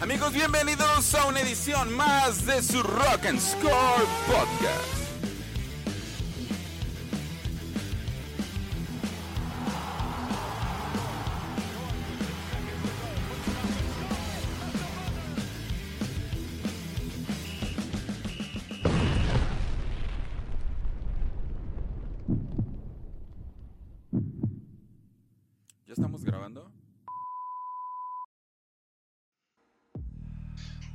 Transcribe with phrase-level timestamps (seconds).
[0.00, 4.97] Amigos, bienvenidos a una edición más de su Rock and Score Podcast.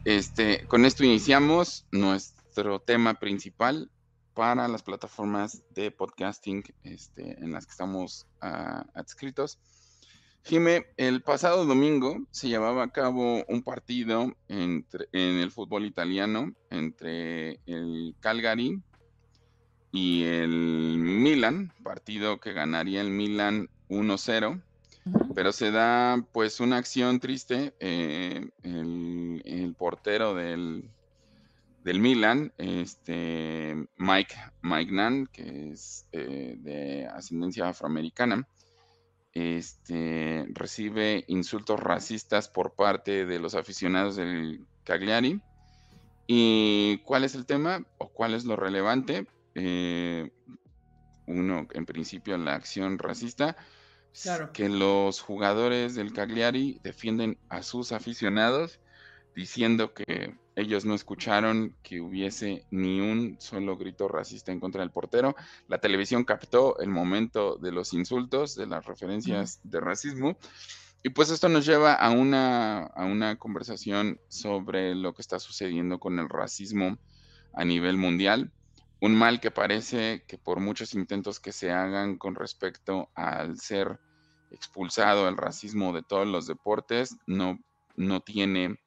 [0.06, 3.90] Este, con esto iniciamos nuestro tema principal
[4.34, 9.60] para las plataformas de podcasting este, en las que estamos ah, adscritos.
[10.44, 16.54] Jime, el pasado domingo se llevaba a cabo un partido entre, en el fútbol italiano
[16.70, 18.82] entre el Calgary
[19.94, 24.62] y el Milan, partido que ganaría el Milan 1-0
[25.36, 27.74] pero se da pues una acción triste.
[27.80, 30.90] eh, el, portero del,
[31.84, 38.48] del Milan, este, Mike, Mike Nan, que es eh, de ascendencia afroamericana,
[39.34, 45.42] este, recibe insultos racistas por parte de los aficionados del Cagliari.
[46.28, 49.28] ¿Y cuál es el tema o cuál es lo relevante?
[49.56, 50.32] Eh,
[51.26, 53.58] uno, en principio, la acción racista
[54.22, 54.52] Claro.
[54.54, 58.80] que los jugadores del Cagliari defienden a sus aficionados
[59.36, 64.92] diciendo que ellos no escucharon que hubiese ni un solo grito racista en contra del
[64.92, 65.36] portero.
[65.68, 70.38] La televisión captó el momento de los insultos, de las referencias de racismo.
[71.02, 76.00] Y pues esto nos lleva a una, a una conversación sobre lo que está sucediendo
[76.00, 76.98] con el racismo
[77.54, 78.52] a nivel mundial
[79.04, 84.00] un mal que parece que por muchos intentos que se hagan con respecto al ser
[84.50, 87.60] expulsado el racismo de todos los deportes, no,
[87.98, 88.80] no tiene,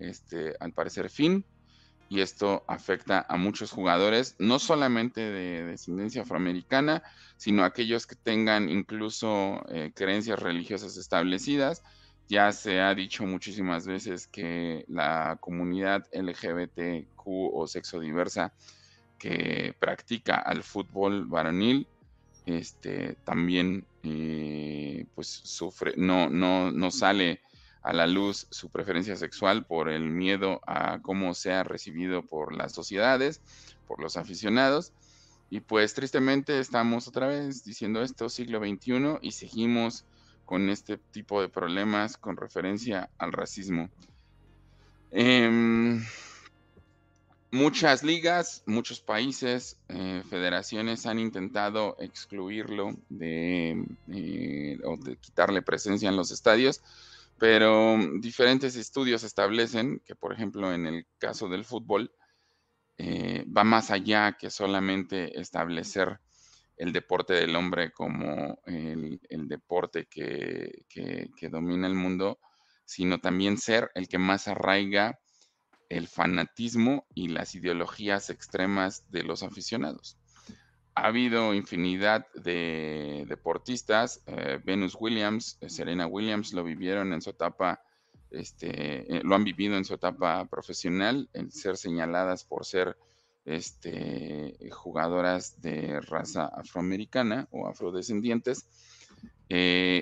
[0.00, 1.44] este, al parecer, fin.
[2.08, 7.04] Y esto afecta a muchos jugadores, no solamente de descendencia afroamericana,
[7.36, 11.84] sino aquellos que tengan incluso eh, creencias religiosas establecidas.
[12.28, 18.52] Ya se ha dicho muchísimas veces que la comunidad LGBTQ o sexo diversa
[19.20, 21.86] que practica al fútbol varonil,
[22.46, 27.42] este, también eh, pues sufre, no, no, no sale
[27.82, 32.72] a la luz su preferencia sexual por el miedo a cómo sea recibido por las
[32.72, 33.40] sociedades,
[33.86, 34.92] por los aficionados.
[35.50, 40.04] Y pues tristemente estamos otra vez diciendo esto, siglo XXI, y seguimos
[40.46, 43.90] con este tipo de problemas con referencia al racismo.
[45.10, 46.04] Em,
[47.52, 56.08] Muchas ligas, muchos países, eh, federaciones han intentado excluirlo de, eh, o de quitarle presencia
[56.08, 56.80] en los estadios,
[57.40, 62.12] pero diferentes estudios establecen que, por ejemplo, en el caso del fútbol,
[62.98, 66.20] eh, va más allá que solamente establecer
[66.76, 72.38] el deporte del hombre como el, el deporte que, que, que domina el mundo,
[72.84, 75.18] sino también ser el que más arraiga
[75.90, 80.16] el fanatismo y las ideologías extremas de los aficionados.
[80.94, 87.30] Ha habido infinidad de deportistas, eh, Venus Williams, eh, Serena Williams lo vivieron en su
[87.30, 87.82] etapa,
[88.30, 92.96] este, eh, lo han vivido en su etapa profesional, el ser señaladas por ser
[93.44, 98.66] este, jugadoras de raza afroamericana o afrodescendientes,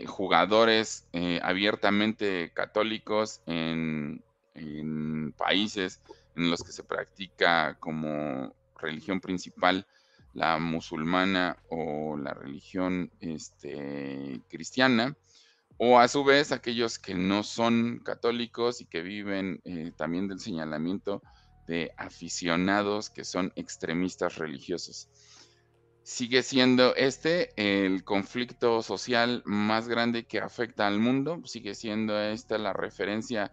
[0.06, 1.06] jugadores
[1.40, 4.22] abiertamente católicos en,
[4.58, 6.00] en países
[6.36, 9.86] en los que se practica como religión principal
[10.34, 15.16] la musulmana o la religión este, cristiana,
[15.78, 20.40] o a su vez aquellos que no son católicos y que viven eh, también del
[20.40, 21.22] señalamiento
[21.66, 25.08] de aficionados que son extremistas religiosos.
[26.02, 32.58] Sigue siendo este el conflicto social más grande que afecta al mundo, sigue siendo esta
[32.58, 33.52] la referencia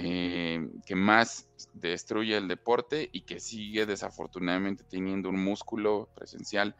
[0.00, 6.76] eh, que más destruye el deporte y que sigue desafortunadamente teniendo un músculo presencial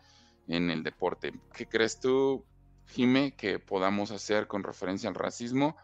[0.46, 1.32] en el deporte.
[1.52, 2.44] ¿Qué crees tú,
[2.86, 5.76] Jime, que podamos hacer con referencia al racismo?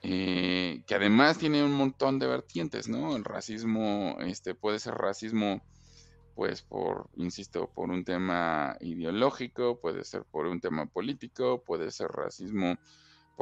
[0.00, 3.16] Eh, que además tiene un montón de vertientes, ¿no?
[3.16, 5.62] El racismo, este, puede ser racismo,
[6.34, 12.08] pues por, insisto, por un tema ideológico, puede ser por un tema político, puede ser
[12.08, 12.78] racismo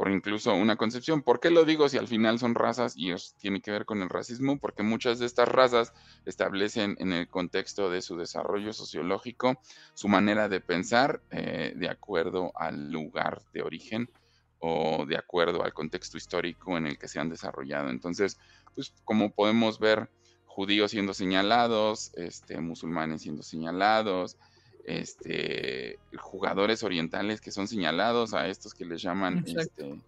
[0.01, 1.21] por incluso una concepción.
[1.21, 4.01] ¿Por qué lo digo si al final son razas y os tiene que ver con
[4.01, 4.57] el racismo?
[4.57, 5.93] Porque muchas de estas razas
[6.25, 9.61] establecen en el contexto de su desarrollo sociológico
[9.93, 14.09] su manera de pensar eh, de acuerdo al lugar de origen
[14.57, 17.91] o de acuerdo al contexto histórico en el que se han desarrollado.
[17.91, 18.39] Entonces,
[18.73, 20.09] pues como podemos ver,
[20.47, 24.39] judíos siendo señalados, este, musulmanes siendo señalados,
[24.85, 30.01] este, jugadores orientales que son señalados a estos que les llaman este,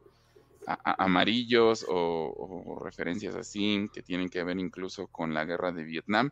[0.65, 6.31] amarillos o, referencias así, que tienen que ver incluso con la guerra de Vietnam,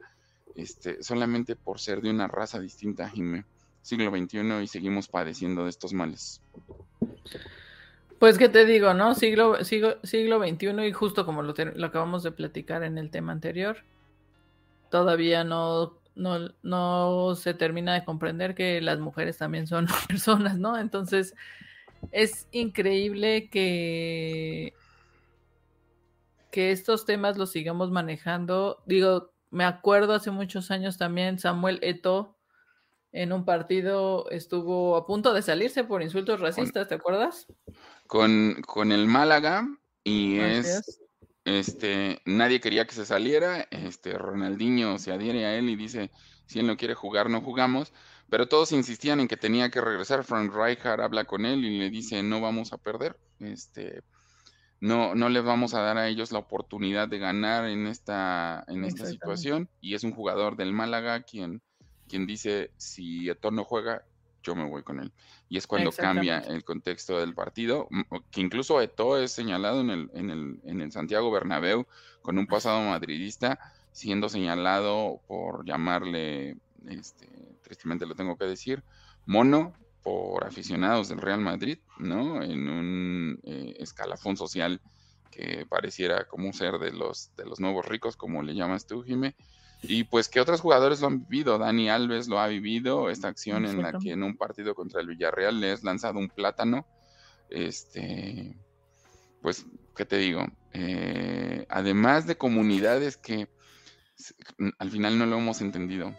[0.56, 3.46] este, solamente por ser de una raza distinta, Jimé.
[3.82, 6.40] Siglo XXI y seguimos padeciendo de estos males.
[8.20, 9.16] Pues qué te digo, ¿no?
[9.16, 13.78] Siglo, siglo, siglo XXI y justo como lo, acabamos de platicar en el tema anterior,
[14.92, 20.78] todavía no, no, no se termina de comprender que las mujeres también son personas, ¿no?
[20.78, 21.36] Entonces,
[22.12, 24.74] es increíble que,
[26.52, 28.82] que estos temas los sigamos manejando.
[28.86, 32.38] Digo, me acuerdo hace muchos años también Samuel Eto
[33.14, 37.46] en un partido estuvo a punto de salirse por insultos racistas, ¿te acuerdas?
[38.12, 39.66] con, el Málaga
[40.04, 41.00] y es,
[41.46, 46.12] este, nadie quería que se saliera, este, Ronaldinho se adhiere a él y dice,
[46.46, 47.94] si él no quiere jugar, no jugamos,
[48.30, 51.90] pero todos insistían en que tenía que regresar, Frank Rijkaard habla con él y le
[51.90, 54.04] dice, no vamos a perder, este,
[54.80, 58.84] no, no les vamos a dar a ellos la oportunidad de ganar en esta, en
[58.84, 61.62] esta situación, y es un jugador del Málaga quien,
[62.08, 64.06] quien dice, si Etor no juega,
[64.44, 65.12] yo me voy con él.
[65.50, 67.88] Y es cuando cambia el contexto del partido,
[68.32, 71.86] que incluso Eto es señalado en el, en el, en el Santiago Bernabéu
[72.22, 73.60] con un pasado madridista,
[73.92, 76.58] siendo señalado por llamarle,
[76.88, 77.28] este,
[77.62, 78.84] tristemente lo tengo que decir,
[79.26, 79.74] mono
[80.04, 82.42] por aficionados del Real Madrid, ¿no?
[82.42, 84.82] En un eh, escalafón social
[85.30, 89.36] que pareciera como ser de los, de los nuevos ricos, como le llamas tú, Jimé,
[89.82, 91.58] y pues que otros jugadores lo han vivido.
[91.58, 95.08] Dani Alves lo ha vivido, esta acción en la que en un partido contra el
[95.08, 96.86] Villarreal le es lanzado un plátano.
[97.50, 98.56] Este,
[99.42, 100.46] pues, ¿qué te digo?
[100.74, 103.50] Eh, además de comunidades que
[104.78, 106.16] al final no lo hemos entendido.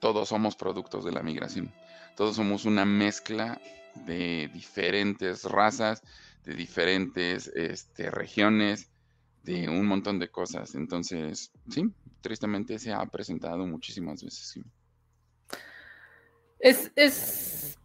[0.00, 1.72] Todos somos productos de la migración.
[2.16, 3.60] Todos somos una mezcla
[4.06, 6.02] de diferentes razas,
[6.44, 8.88] de diferentes este, regiones,
[9.42, 10.74] de un montón de cosas.
[10.74, 11.92] Entonces, sí,
[12.26, 14.58] tristemente se ha presentado muchísimas veces.
[16.58, 17.78] Es, es,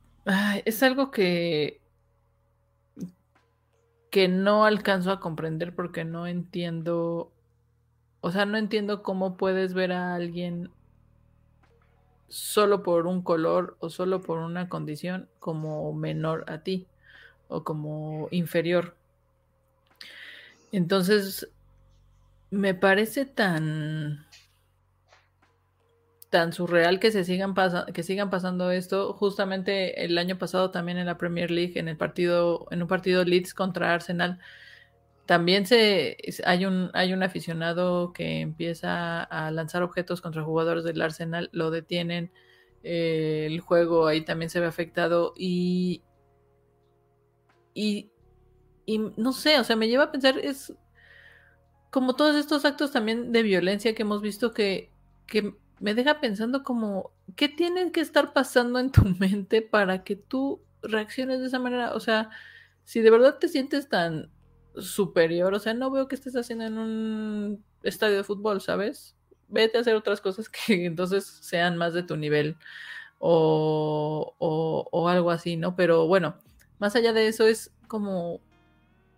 [0.66, 1.80] es algo que,
[4.10, 7.32] que no alcanzo a comprender porque no entiendo,
[8.22, 10.72] o sea, no entiendo cómo puedes ver a alguien
[12.28, 16.88] solo por un color o solo por una condición como menor a ti
[17.48, 18.96] o como inferior.
[20.72, 21.48] Entonces,
[22.52, 24.26] me parece tan
[26.32, 27.54] tan surreal que se sigan
[27.94, 29.14] que sigan pasando esto.
[29.14, 33.24] Justamente el año pasado también en la Premier League, en el partido, en un partido
[33.26, 34.40] Leeds contra Arsenal,
[35.26, 41.02] también se hay un hay un aficionado que empieza a lanzar objetos contra jugadores del
[41.02, 42.32] Arsenal, lo detienen,
[42.84, 46.02] eh, el juego ahí también se ve afectado y,
[47.74, 48.10] y
[48.86, 50.74] y no sé, o sea, me lleva a pensar es
[51.92, 54.92] como todos estos actos también de violencia que hemos visto que,
[55.28, 60.16] que me deja pensando como, ¿qué tiene que estar pasando en tu mente para que
[60.16, 61.94] tú reacciones de esa manera?
[61.94, 62.30] O sea,
[62.86, 64.32] si de verdad te sientes tan
[64.78, 69.16] superior, o sea, no veo que estés haciendo en un estadio de fútbol, ¿sabes?
[69.48, 72.58] Vete a hacer otras cosas que entonces sean más de tu nivel
[73.18, 75.76] o, o, o algo así, ¿no?
[75.76, 76.36] Pero bueno,
[76.80, 78.40] más allá de eso es como,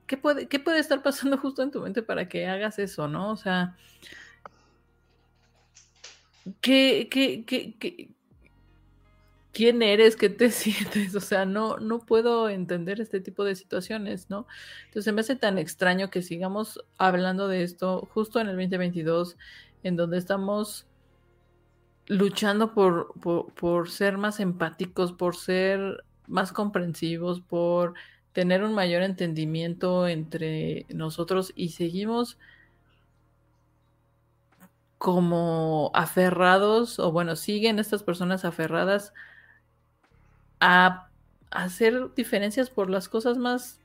[0.07, 3.31] ¿qué puede, ¿qué puede estar pasando justo en tu mente para que hagas eso, ¿no?
[3.31, 3.75] O sea,
[6.61, 8.09] ¿Qué, qué, qué,
[9.53, 10.17] quién eres?
[10.17, 11.15] ¿Qué te sientes?
[11.15, 14.47] O sea, no, no puedo entender este tipo de situaciones, ¿no?
[14.87, 19.37] Entonces me hace tan extraño que sigamos hablando de esto justo en el 2022,
[19.83, 20.87] en donde estamos
[22.07, 27.93] luchando por, por, por ser más empáticos, por ser más comprensivos, por
[28.33, 32.37] tener un mayor entendimiento entre nosotros y seguimos
[35.03, 39.13] como aferrados, o bueno, siguen estas personas aferradas
[40.61, 41.09] a
[41.51, 43.81] hacer diferencias por las cosas más,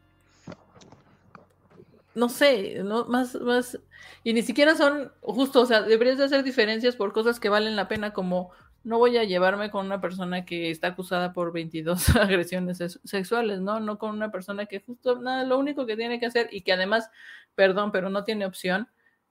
[2.14, 3.80] no sé, no, más, más,
[4.22, 7.74] y ni siquiera son justo, o sea, deberías de hacer diferencias por cosas que valen
[7.74, 8.52] la pena, como
[8.84, 13.80] no voy a llevarme con una persona que está acusada por 22 agresiones sexuales, ¿no?
[13.80, 16.74] No con una persona que justo, nada, lo único que tiene que hacer y que
[16.74, 17.10] además,
[17.56, 18.88] perdón, pero no tiene opción,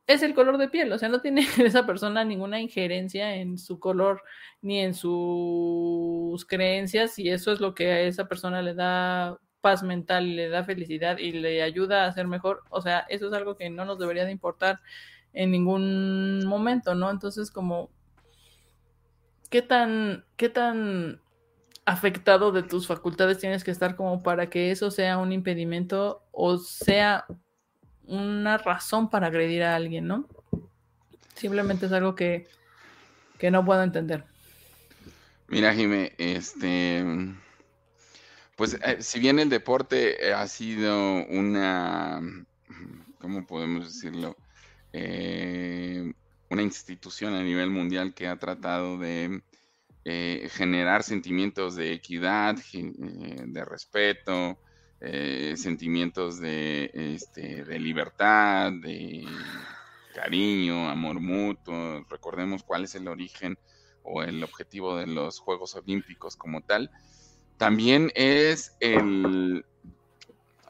[0.08, 3.80] es el color de piel, o sea, no tiene esa persona ninguna injerencia en su
[3.80, 4.24] color
[4.62, 9.84] ni en sus creencias y eso es lo que a esa persona le da paz
[9.84, 13.58] mental le da felicidad y le ayuda a ser mejor, o sea, eso es algo
[13.58, 14.80] que no nos debería de importar
[15.34, 17.12] en ningún momento, ¿no?
[17.12, 17.92] Entonces, como,
[19.50, 21.22] ¿qué tan, qué tan
[21.86, 26.58] afectado de tus facultades tienes que estar como para que eso sea un impedimento o
[26.58, 27.26] sea
[28.08, 30.28] una razón para agredir a alguien, ¿no?
[31.36, 32.48] Simplemente es algo que,
[33.38, 34.24] que no puedo entender.
[35.48, 37.06] Mira, Jimé, este,
[38.58, 42.22] pues eh, si bien el deporte ha sido una,
[43.20, 44.36] ¿cómo podemos decirlo?
[44.92, 46.12] Eh,
[46.50, 49.42] una institución a nivel mundial que ha tratado de
[50.06, 54.58] eh, generar sentimientos de equidad, de respeto,
[55.00, 59.26] sentimientos de, este, de libertad, de
[60.16, 62.06] cariño, amor mutuo.
[62.10, 63.58] Recordemos cuál es el origen
[64.04, 66.90] o el objetivo de los Juegos Olímpicos como tal.
[67.58, 69.66] También es el,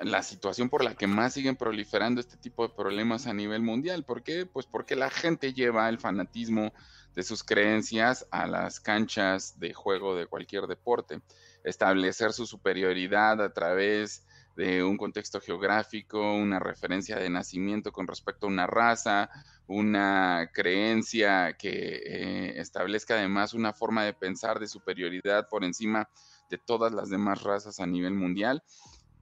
[0.02, 4.04] la situación por la que más siguen proliferando este tipo de problemas a nivel mundial.
[4.04, 4.46] ¿Por qué?
[4.46, 6.74] Pues porque la gente lleva el fanatismo
[7.18, 11.20] de sus creencias a las canchas de juego de cualquier deporte.
[11.64, 14.24] Establecer su superioridad a través
[14.56, 19.32] de un contexto geográfico, una referencia de nacimiento con respecto a una raza,
[19.66, 21.72] una creencia que
[22.06, 26.08] eh, establezca además una forma de pensar de superioridad por encima
[26.52, 28.62] de todas las demás razas a nivel mundial.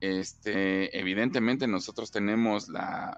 [0.01, 3.17] Este, evidentemente nosotros tenemos la,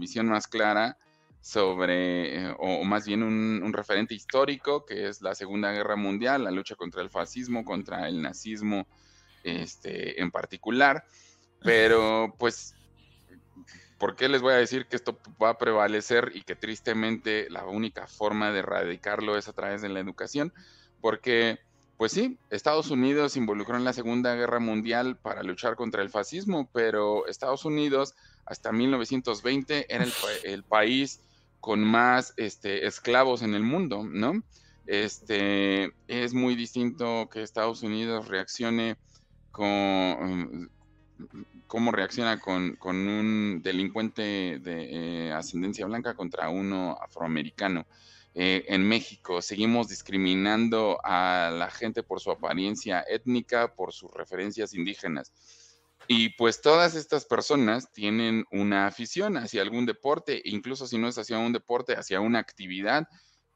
[0.00, 0.98] visión más clara
[1.40, 6.44] sobre, eh, o, más bien un, un, referente histórico, que es la Segunda Guerra Mundial,
[6.44, 8.86] la lucha contra el fascismo, contra el nazismo
[9.44, 11.04] este, en particular.
[11.62, 12.74] Pero pues,
[13.98, 17.66] ¿por qué les voy a decir que esto va a prevalecer y que tristemente la
[17.66, 20.52] única forma de erradicarlo es a través de la educación?
[21.00, 21.58] Porque,
[21.96, 26.10] pues sí, Estados Unidos se involucró en la Segunda Guerra Mundial para luchar contra el
[26.10, 28.14] fascismo, pero Estados Unidos
[28.46, 30.06] hasta 1920 era
[30.44, 31.20] el, país
[31.60, 34.42] con más este, esclavos en el mundo, ¿no?
[34.86, 38.96] Este, es muy distinto que Estados Unidos reaccione
[39.52, 40.70] con,
[41.66, 47.86] cómo reacciona con, un delincuente de eh, ascendencia blanca contra uno afroamericano.
[48.34, 54.74] Eh, en México seguimos discriminando a la gente por su apariencia étnica, por sus referencias
[54.74, 55.32] indígenas.
[56.12, 61.16] Y pues todas estas personas tienen una afición hacia algún deporte, incluso si no es
[61.18, 63.06] hacia un deporte, hacia una actividad,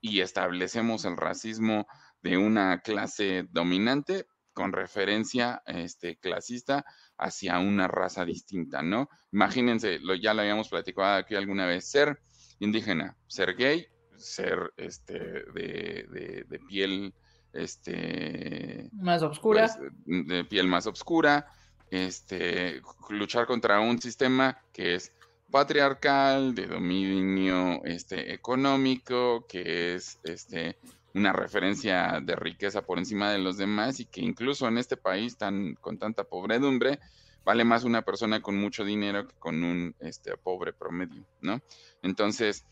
[0.01, 1.89] y establecemos el racismo
[2.23, 6.85] de una clase dominante con referencia este, clasista
[7.19, 9.09] hacia una raza distinta, ¿no?
[9.33, 12.21] Imagínense, lo, ya lo habíamos platicado aquí alguna vez, ser
[12.61, 17.13] indígena, ser gay, ser este, de, de, piel
[17.53, 19.69] este, más oscura.
[19.77, 21.49] Pues, de piel más oscura,
[21.95, 25.13] este, luchar contra un sistema que es
[25.51, 30.77] patriarcal, de dominio este, económico, que es este,
[31.15, 35.37] una referencia de riqueza por encima de los demás y que incluso en este país
[35.37, 36.99] tan con tanta pobredumbre
[37.45, 41.61] vale más una persona con mucho dinero que con un este, pobre promedio, ¿no?
[42.03, 42.65] Entonces,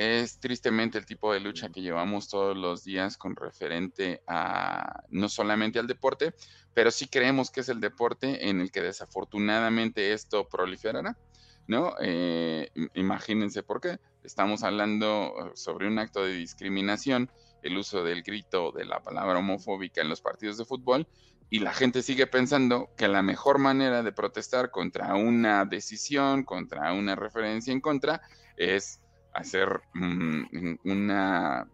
[0.00, 5.28] es tristemente el tipo de lucha que llevamos todos los días con referente a no
[5.28, 6.32] solamente al deporte,
[6.72, 11.18] pero sí creemos que es el deporte en el que desafortunadamente esto proliferará,
[11.66, 11.96] ¿no?
[12.00, 13.98] Eh, imagínense por qué.
[14.24, 17.30] Estamos hablando sobre un acto de discriminación
[17.62, 21.06] el uso del grito de la palabra homofóbica en los partidos de fútbol
[21.50, 26.90] y la gente sigue pensando que la mejor manera de protestar contra una decisión, contra
[26.94, 28.22] una referencia en contra,
[28.56, 29.00] es
[29.32, 31.68] hacer mm, una,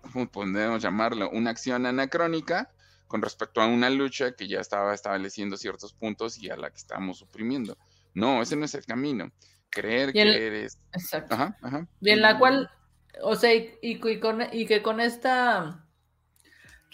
[0.00, 1.30] ¿cómo podemos llamarlo?
[1.30, 2.70] Una acción anacrónica
[3.08, 6.76] con respecto a una lucha que ya estaba estableciendo ciertos puntos y a la que
[6.76, 7.76] estamos suprimiendo.
[8.14, 9.30] No, ese no es el camino.
[9.70, 10.78] Creer que eres...
[10.92, 11.36] Exacto.
[12.00, 12.70] Y en la cual
[13.22, 15.84] o sea, y, que con esta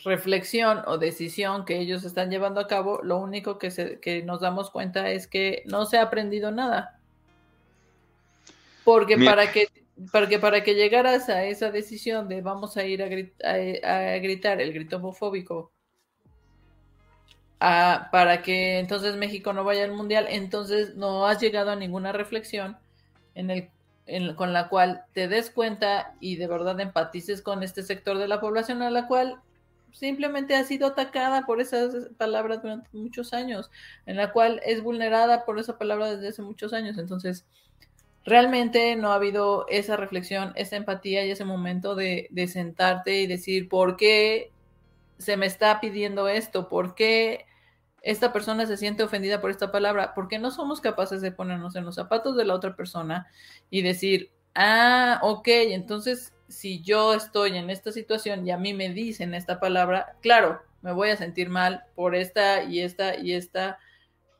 [0.05, 4.41] reflexión o decisión que ellos están llevando a cabo, lo único que, se, que nos
[4.41, 6.99] damos cuenta es que no se ha aprendido nada.
[8.85, 9.69] Porque para que,
[10.13, 14.73] porque para que llegaras a esa decisión de vamos a ir a, a, gritar el
[14.73, 15.73] grito homofóbico
[17.59, 22.79] para que entonces México no vaya al mundial, entonces no has llegado a ninguna reflexión
[23.35, 23.69] en el
[24.37, 28.41] con la cual te des cuenta y de verdad empatices con este sector de la
[28.41, 29.41] población a la cual
[29.93, 33.71] simplemente ha sido atacada por esas palabras durante muchos años,
[34.07, 36.99] en la cual es vulnerada por esa palabra desde hace muchos años.
[36.99, 37.47] Entonces,
[38.25, 43.69] realmente no ha habido esa reflexión, esa empatía y ese momento de, sentarte y decir,
[43.69, 44.53] ¿por qué
[45.19, 46.69] se me está pidiendo esto?
[46.69, 47.47] ¿Por qué
[48.03, 51.85] esta persona se siente ofendida por esta palabra, porque no somos capaces de ponernos en
[51.85, 53.27] los zapatos de la otra persona
[53.69, 58.89] y decir, ah, ok, entonces si yo estoy en esta situación y a mí me
[58.89, 63.79] dicen esta palabra, claro, me voy a sentir mal por esta y esta y esta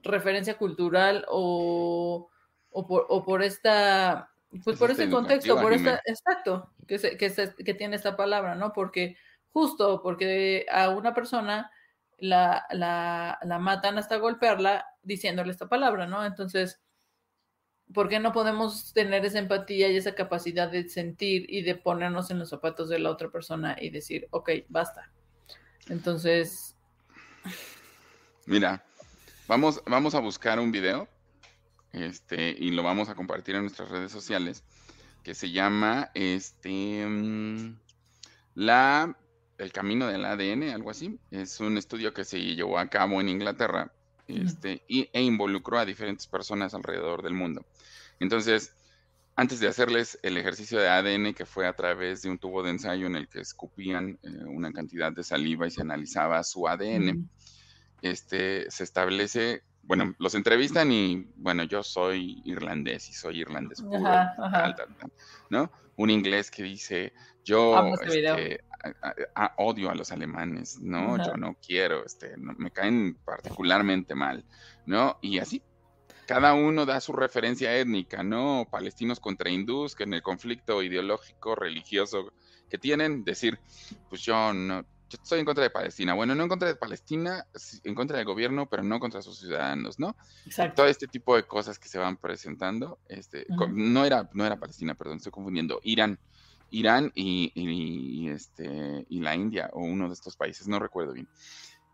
[0.03, 2.30] referencia cultural o,
[2.73, 4.31] o, por, o por esta,
[4.65, 7.33] pues por este contexto, por esta, exacto, que, se, que,
[7.65, 8.73] que tiene esta palabra, ¿no?
[8.73, 9.17] Porque
[9.53, 11.71] justo porque a una persona
[12.19, 16.25] la, la, la matan hasta golpearla diciéndole esta palabra, ¿no?
[16.25, 16.81] Entonces,
[17.93, 22.31] ¿por qué no podemos tener esa empatía y esa capacidad de sentir y de ponernos
[22.31, 25.11] en los zapatos de la otra persona y decir, ok, basta?
[25.89, 26.77] Entonces...
[28.47, 28.85] Mira,
[29.49, 31.09] vamos, vamos a buscar un video
[31.93, 34.63] este, y lo vamos a compartir en nuestras redes sociales
[35.23, 37.77] que se llama este, mm,
[38.55, 39.17] la,
[39.59, 41.19] El Camino del ADN, algo así.
[41.31, 43.93] Es un estudio que se llevó a cabo en Inglaterra
[44.27, 47.67] este, e involucró a diferentes personas alrededor del mundo.
[48.21, 48.73] Entonces,
[49.37, 52.71] antes de hacerles el ejercicio de ADN, que fue a través de un tubo de
[52.71, 57.29] ensayo en el que escupían eh, una cantidad de saliva y se analizaba su ADN,
[58.03, 63.83] este, se establece, bueno, los entrevistan y, bueno, yo soy irlandés y soy irlandés
[65.49, 65.71] ¿no?
[65.97, 67.13] Un inglés que dice,
[67.45, 68.63] yo este,
[69.57, 71.17] odio a los alemanes, ¿no?
[71.25, 74.45] Yo no quiero, este, me caen particularmente mal,
[74.87, 75.19] ¿no?
[75.21, 75.63] Y así,
[76.27, 78.67] cada uno da su referencia étnica, ¿no?
[78.71, 82.33] Palestinos contra hindús, que en el conflicto ideológico, religioso
[82.69, 83.59] que tienen, decir,
[84.09, 86.15] pues yo no, yo estoy en contra de Palestina.
[86.15, 87.45] Bueno, no en contra de Palestina,
[87.83, 90.17] en contra del gobierno, pero no contra sus ciudadanos, ¿no?
[90.47, 90.77] Exacto.
[90.77, 94.95] Todo este tipo de cosas que se van presentando, este, no era, no era Palestina,
[94.95, 96.19] perdón, estoy confundiendo, Irán.
[96.73, 101.29] Irán y, este, y la India, o uno de estos países, no recuerdo bien.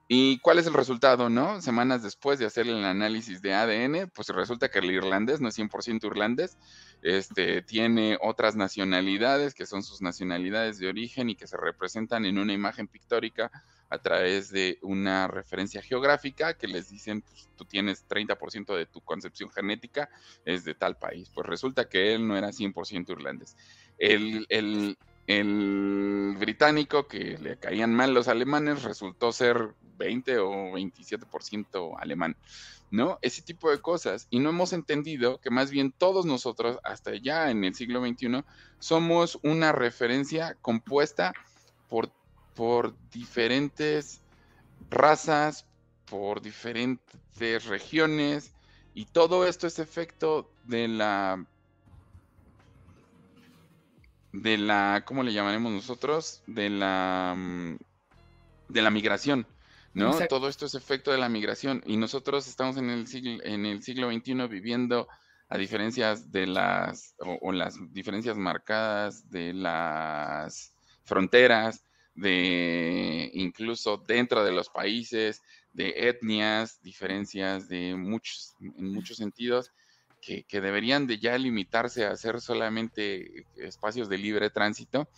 [0.09, 1.61] ¿Y cuál es el resultado, no?
[1.61, 5.59] Semanas después de hacer el análisis de ADN, pues resulta que el irlandés no es
[5.59, 6.57] 100% irlandés,
[7.03, 12.38] este, tiene otras nacionalidades que son sus nacionalidades de origen y que se representan en
[12.38, 13.51] una imagen pictórica
[13.88, 19.01] a través de una referencia geográfica que les dicen, pues, tú tienes 30% de tu
[19.01, 20.09] concepción genética
[20.45, 21.31] es de tal país.
[21.35, 23.57] Pues resulta que él no era 100% irlandés.
[23.99, 31.96] El, el, el británico que le caían mal los alemanes resultó ser 20 o 27%
[31.98, 32.37] alemán,
[32.90, 33.18] ¿no?
[33.22, 34.26] Ese tipo de cosas.
[34.30, 38.44] Y no hemos entendido que más bien todos nosotros, hasta ya en el siglo XXI,
[38.78, 41.32] somos una referencia compuesta
[41.88, 42.11] por,
[42.54, 44.20] por diferentes
[44.90, 45.66] razas,
[46.06, 48.52] por diferentes regiones,
[48.94, 51.44] y todo esto es efecto de la
[54.42, 56.42] de la, ¿cómo le llamaremos nosotros?
[56.46, 57.76] De la, mm,
[58.68, 59.46] de la migración,
[59.96, 60.18] ¿no?
[60.28, 63.82] Todo esto es efecto de la migración y nosotros estamos en el siglo, en el
[63.82, 65.09] siglo XXI viviendo
[65.48, 74.52] a diferencias de las, o, las diferencias marcadas de las fronteras, de incluso dentro de
[74.52, 79.72] los países, de etnias, diferencias de muchos, en muchos sentidos,
[80.20, 85.09] que, deberían de ya limitarse a ser solamente espacios de libre tránsito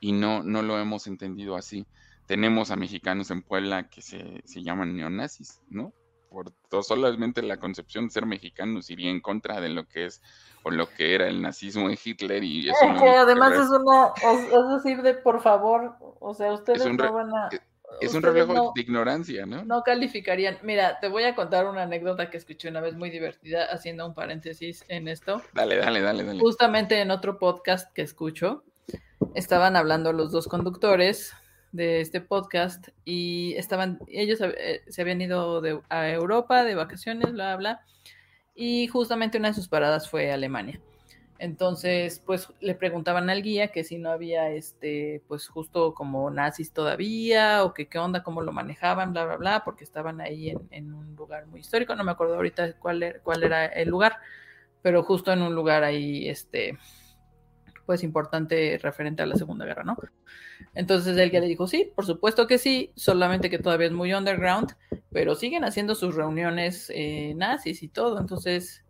[0.00, 1.84] y no, no lo hemos entendido así.
[2.26, 5.92] Tenemos a mexicanos en Puebla que se, se llaman neonazis, ¿no?
[6.30, 10.22] Por solamente la concepción de ser mexicanos iría en contra de lo que es
[10.62, 14.82] o lo que era el nazismo en Hitler y eso que además es una es,
[14.82, 17.50] decir de por favor o sea ustedes no van a
[18.00, 19.64] es un reflejo de ignorancia, ¿no?
[19.64, 20.58] No calificarían.
[20.62, 24.14] Mira, te voy a contar una anécdota que escuché una vez muy divertida, haciendo un
[24.14, 25.42] paréntesis en esto.
[25.52, 26.40] Dale, dale, dale, dale.
[26.40, 28.64] Justamente en otro podcast que escucho,
[29.34, 31.34] estaban hablando los dos conductores
[31.72, 37.32] de este podcast y estaban, ellos eh, se habían ido de, a Europa de vacaciones,
[37.32, 37.80] bla, bla,
[38.54, 40.80] y justamente una de sus paradas fue Alemania.
[41.38, 46.72] Entonces, pues le preguntaban al guía que si no había, este, pues justo como nazis
[46.72, 50.94] todavía, o que qué onda, cómo lo manejaban, bla, bla, bla, porque estaban ahí en,
[50.94, 54.18] un lugar muy histórico, no me acuerdo ahorita cuál era, cuál era el lugar,
[54.82, 56.78] pero justo en un lugar ahí, este,
[57.92, 59.98] pues importante referente a la Segunda Guerra, ¿no?
[60.74, 64.14] Entonces el guía le dijo, sí, por supuesto que sí, solamente que todavía es muy
[64.14, 64.74] underground,
[65.10, 68.82] pero siguen haciendo sus reuniones eh, nazis y todo, entonces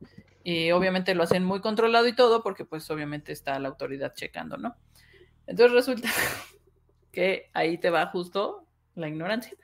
[0.45, 4.57] y obviamente lo hacen muy controlado y todo, porque pues obviamente está la autoridad checando,
[4.57, 4.77] ¿no?
[5.49, 6.09] Entonces resulta
[7.11, 9.57] que ahí te va justo la ignorancia.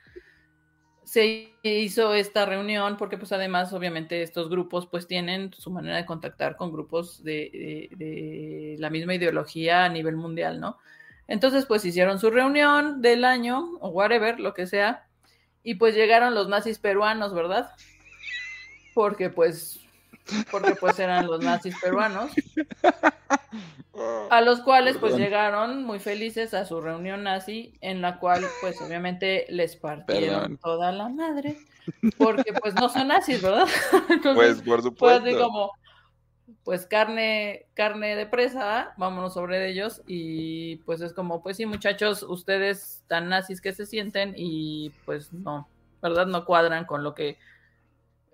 [1.09, 6.05] Se hizo esta reunión porque pues además obviamente estos grupos pues tienen su manera de
[6.05, 10.77] contactar con grupos de, la misma ideología a nivel mundial, ¿no?
[11.27, 15.07] Entonces pues hicieron su reunión del año o whatever, lo que sea,
[15.63, 17.71] Y pues llegaron los nazis peruanos, ¿verdad?
[18.93, 19.79] Porque pues,
[20.51, 22.31] porque pues eran los nazis peruanos.
[24.29, 28.79] A los cuales pues llegaron muy felices a su reunión nazi, en la cual pues
[28.81, 31.57] obviamente les partieron toda la madre,
[32.17, 33.67] porque pues no son nazis, ¿verdad?
[34.35, 34.95] pues por supuesto.
[34.99, 35.73] Pues así como,
[36.63, 42.23] pues carne, carne de presa, vámonos sobre ellos y pues es como, pues sí muchachos,
[42.23, 45.67] ustedes tan nazis que se sienten y pues no,
[46.01, 46.27] ¿verdad?
[46.27, 47.37] No cuadran con lo que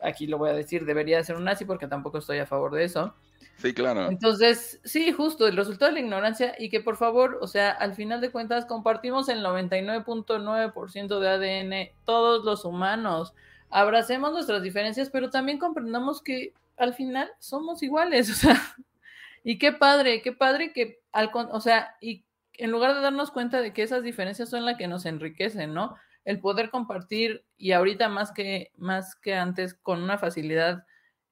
[0.01, 2.83] aquí lo voy a decir, debería ser un nazi porque tampoco estoy a favor de
[2.83, 3.15] eso.
[3.57, 4.09] Sí, claro.
[4.09, 7.93] Entonces, sí, justo el resultado de la ignorancia y que por favor, o sea, al
[7.93, 13.33] final de cuentas compartimos el 99.9% de ADN todos los humanos.
[13.69, 18.61] Abracemos nuestras diferencias, pero también comprendamos que al final somos iguales, o sea,
[19.43, 23.61] y qué padre, qué padre que, al, o sea, y en lugar de darnos cuenta
[23.61, 25.95] de que esas diferencias son las que nos enriquecen, ¿no?
[26.25, 30.85] El poder compartir y ahorita más que, más que antes con una facilidad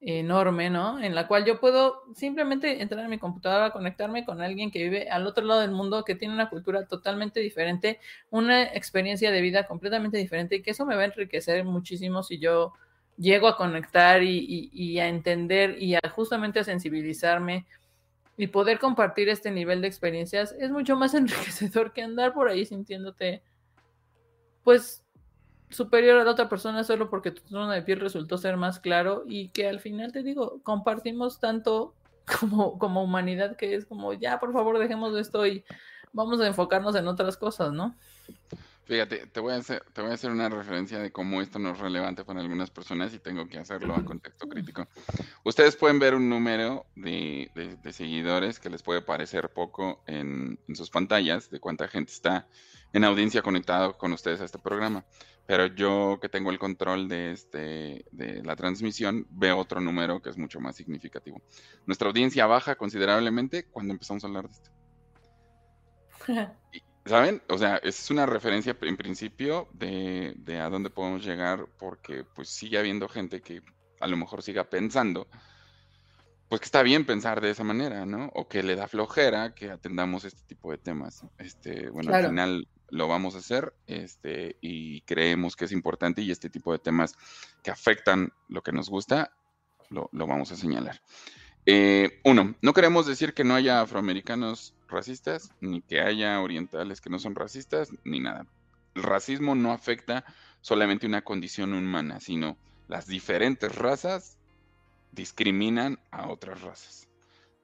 [0.05, 0.99] enorme, ¿no?
[0.99, 5.09] En la cual yo puedo simplemente entrar en mi computadora, conectarme con alguien que vive
[5.09, 9.65] al otro lado del mundo, que tiene una cultura totalmente diferente, una experiencia de vida
[9.65, 12.73] completamente diferente y que eso me va a enriquecer muchísimo si yo
[13.17, 17.65] llego a conectar y, a entender y a justamente a sensibilizarme
[18.35, 22.65] y poder compartir este nivel de experiencias es mucho más enriquecedor que andar por ahí
[22.65, 23.41] sintiéndote
[24.63, 25.03] pues
[25.69, 29.23] superior a la otra persona solo porque tu tono de piel resultó ser más claro
[29.27, 31.95] y que al final te digo, compartimos tanto
[32.39, 35.63] como, como humanidad que es como ya por favor dejemos esto y
[36.13, 37.95] vamos a enfocarnos en otras cosas, ¿no?
[38.85, 41.71] Fíjate, te voy, a hacer, te voy a hacer una referencia de cómo esto no
[41.71, 44.87] es relevante para algunas personas y tengo que hacerlo a contexto crítico.
[45.45, 47.49] Ustedes pueden ver un número de,
[47.91, 52.45] seguidores que les puede parecer poco en, sus pantallas, de cuánta gente está
[52.93, 55.05] en audiencia conectado con ustedes a este programa.
[55.45, 60.29] Pero yo que tengo el control de, este, de la transmisión, veo otro número que
[60.29, 61.41] es mucho más significativo.
[61.85, 64.71] Nuestra audiencia baja considerablemente cuando empezamos a hablar de esto.
[67.05, 67.41] ¿Saben?
[67.49, 72.77] O sea, es una referencia en principio de, a dónde podemos llegar porque pues sigue
[72.77, 73.61] habiendo gente que
[73.99, 75.27] a lo mejor siga pensando,
[76.53, 78.29] pues que está bien pensar de esa manera, ¿no?
[78.35, 81.25] O que le da flojera que atendamos este tipo de temas.
[81.39, 86.29] Este, bueno, al final lo vamos a hacer este, y creemos que es importante y
[86.29, 87.15] este tipo de temas
[87.63, 89.33] que afectan lo que nos gusta,
[89.89, 91.01] lo, lo vamos a señalar.
[91.65, 97.09] Eh, uno, no queremos decir que no haya afroamericanos racistas, ni que haya orientales que
[97.09, 98.45] no son racistas, ni nada.
[98.93, 100.23] El racismo no afecta
[100.61, 104.37] solamente una condición humana, sino las diferentes razas
[105.13, 107.07] discriminan a otras razas,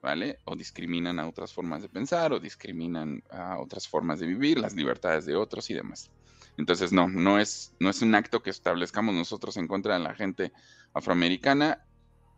[0.01, 0.39] ¿vale?
[0.45, 4.75] O discriminan a otras formas de pensar, o discriminan a otras formas de vivir, las
[4.75, 6.12] libertades de otros y demás.
[6.57, 10.13] Entonces, no, no es, no es un acto que establezcamos nosotros en contra de la
[10.13, 10.51] gente
[10.93, 11.85] afroamericana,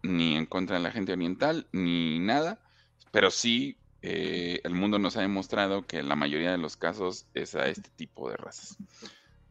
[0.03, 2.59] ni en contra de la gente oriental, ni nada,
[3.11, 7.55] pero sí eh, el mundo nos ha demostrado que la mayoría de los casos es
[7.55, 8.77] a este tipo de razas.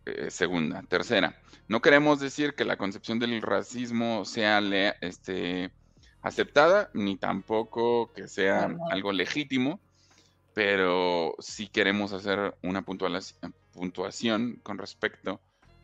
[0.06, 0.82] Eh, segunda.
[0.82, 4.60] Tercera, no queremos decir que la concepción del racismo sea
[5.00, 5.72] este,
[6.22, 9.80] aceptada, ni tampoco que sea algo legítimo,
[10.54, 15.40] pero sí queremos hacer una puntuación con respecto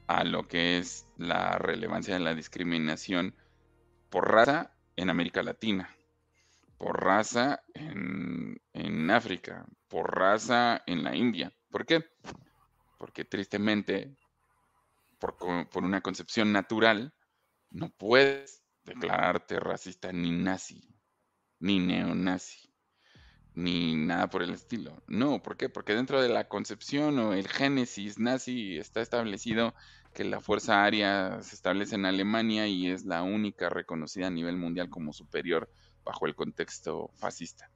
[0.06, 3.34] a lo que es la relevancia de la discriminación
[4.10, 5.94] por raza en América Latina,
[6.78, 8.60] por raza en,
[9.10, 11.52] África, por raza en la India.
[11.70, 12.04] ¿Por qué?
[12.98, 14.16] Porque tristemente,
[15.18, 15.36] por,
[15.82, 17.14] una concepción natural,
[17.70, 20.88] no puedes declararte racista ni nazi,
[21.58, 22.72] ni neonazi,
[23.54, 25.02] ni nada por el estilo.
[25.06, 25.68] No, ¿por qué?
[25.68, 29.74] Porque dentro de la concepción o el génesis nazi está establecido
[30.14, 34.56] que la Fuerza Aérea se establece en Alemania y es la única reconocida a nivel
[34.56, 35.70] mundial como superior
[36.04, 37.70] bajo el contexto fascista.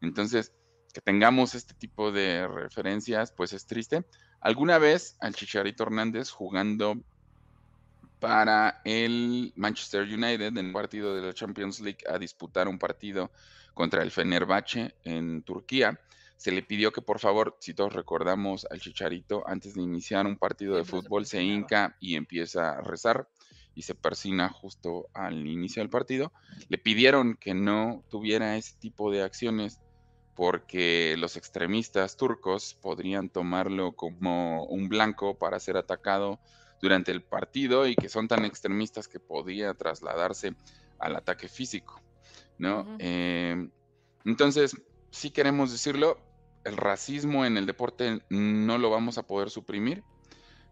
[0.00, 0.52] Entonces,
[0.92, 4.04] que tengamos este tipo de referencias, pues es triste.
[4.40, 6.96] Alguna vez al Chicharito Hernández jugando
[8.18, 13.30] para el Manchester United en un partido de la Champions League a disputar un partido
[13.74, 15.98] contra el Fenerbahce en Turquía
[16.40, 20.38] se le pidió que por favor, si todos recordamos al Chicharito, antes de iniciar un
[20.38, 23.28] partido de fútbol, se hinca y empieza a rezar
[23.74, 26.32] y se persina justo al inicio del partido.
[26.70, 29.80] Le pidieron que no tuviera ese tipo de acciones
[30.40, 36.40] porque los extremistas turcos podrían tomarlo como un blanco para ser atacado
[36.80, 40.54] durante el partido y que son tan extremistas que podía trasladarse
[40.98, 42.00] al ataque físico,
[42.56, 42.96] ¿no?
[43.00, 43.68] Eh,
[44.24, 44.74] entonces,
[45.10, 46.18] sí queremos decirlo,
[46.64, 50.02] el racismo en el deporte no lo vamos a poder suprimir,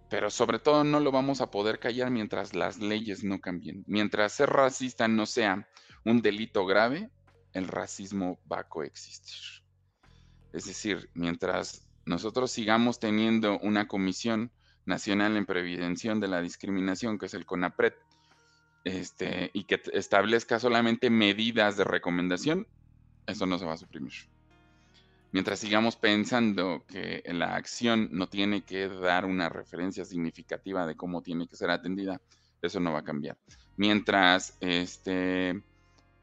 [0.08, 3.84] pero sobre todo no lo vamos a poder callar mientras las leyes no cambien.
[3.86, 5.68] Mientras ser racista no sea
[6.06, 7.10] un delito grave,
[7.52, 9.64] el racismo va a coexistir.
[10.52, 14.50] Es decir, mientras nosotros sigamos teniendo una comisión
[14.86, 17.92] nacional en prevención de la discriminación, que es el CONAPRED,
[18.84, 22.66] este, y que establezca solamente medidas de recomendación,
[23.26, 24.14] eso no se va a suprimir.
[25.30, 31.22] Mientras sigamos pensando que la acción no tiene que dar una referencia significativa de cómo
[31.22, 32.22] tiene que ser atendida,
[32.62, 33.36] eso no va a cambiar.
[33.76, 35.62] Mientras este,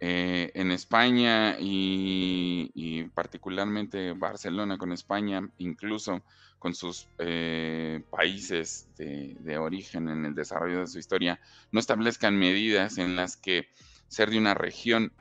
[0.08, 6.22] eh, en España y, particularmente Barcelona con España, incluso
[6.60, 11.40] con sus eh, países de, origen en el desarrollo de su historia,
[11.72, 13.68] no establezcan medidas en las que
[14.08, 15.12] ser de una región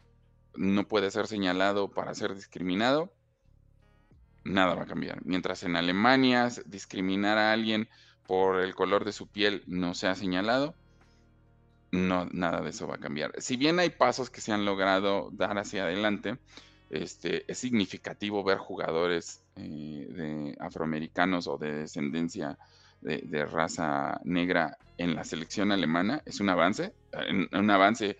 [0.54, 3.10] no puede ser señalado para ser discriminado,
[4.44, 5.24] nada va a cambiar.
[5.24, 7.88] Mientras en Alemania discriminar a alguien
[8.26, 10.74] por el color de su piel no sea señalado,
[11.94, 13.32] no, nada de eso va a cambiar.
[13.38, 16.38] Si bien hay pasos que se han logrado dar hacia adelante,
[16.90, 22.58] este, es significativo ver jugadores eh, de afroamericanos o de descendencia
[23.00, 26.22] de, raza negra en la selección alemana.
[26.24, 26.94] Es un avance,
[27.52, 28.16] un avance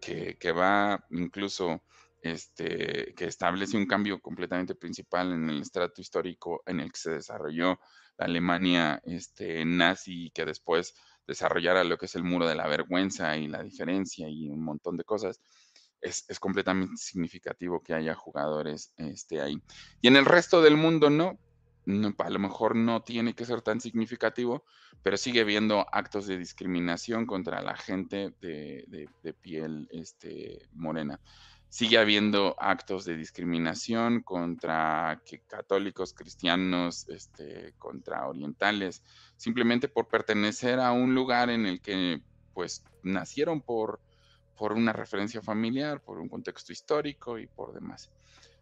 [0.00, 1.82] que va incluso
[2.22, 7.10] este, que establece un cambio completamente principal en el estrato histórico en el que se
[7.12, 7.78] desarrolló
[8.16, 10.94] la Alemania este, nazi, que después
[11.28, 14.96] desarrollara lo que es el muro de la vergüenza y la diferencia y un montón
[14.96, 15.40] de cosas.
[16.00, 19.60] Es, completamente significativo que haya jugadores este, ahí.
[20.00, 21.38] Y en el resto del mundo no,
[22.18, 24.64] a lo mejor no tiene que ser tan significativo,
[25.02, 31.20] pero sigue habiendo actos de discriminación contra la gente de, de piel este, morena
[31.68, 39.02] sigue habiendo actos de discriminación contra católicos, cristianos, este, contra orientales,
[39.36, 42.22] simplemente por pertenecer a un lugar en el que
[42.54, 44.00] pues nacieron por,
[44.56, 48.10] por una referencia familiar, por un contexto histórico y por demás.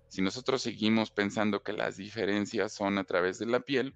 [0.09, 3.95] Si nosotros seguimos pensando que las diferencias son a través de la piel,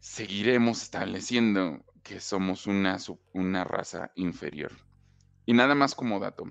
[0.00, 2.98] seguiremos estableciendo que somos una,
[3.32, 4.72] una raza inferior.
[5.46, 6.44] Y nada más como dato,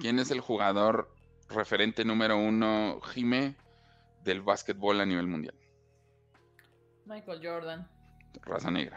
[0.00, 1.14] ¿Quién es el jugador
[1.48, 3.56] referente número uno, Jime,
[4.22, 5.54] del básquetbol a nivel mundial?
[7.06, 7.88] Michael Jordan.
[8.42, 8.96] Raza negra.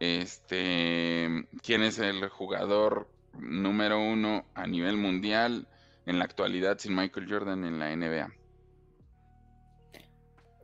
[0.00, 5.68] Este, ¿quién es el jugador número uno a nivel mundial
[6.06, 8.32] en la actualidad sin Michael Jordan en la NBA?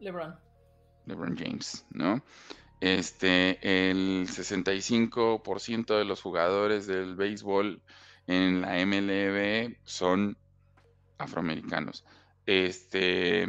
[0.00, 0.38] LeBron.
[1.06, 2.22] LeBron James, ¿no?
[2.80, 3.58] Este,
[3.90, 7.82] el 65% de los jugadores del béisbol
[8.26, 10.36] en la MLB son
[11.18, 12.04] afroamericanos.
[12.46, 13.46] Este,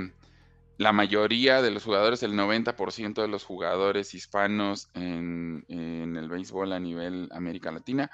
[0.78, 6.80] la mayoría de los jugadores, el 90% de los jugadores hispanos en, el béisbol a
[6.80, 8.12] nivel América Latina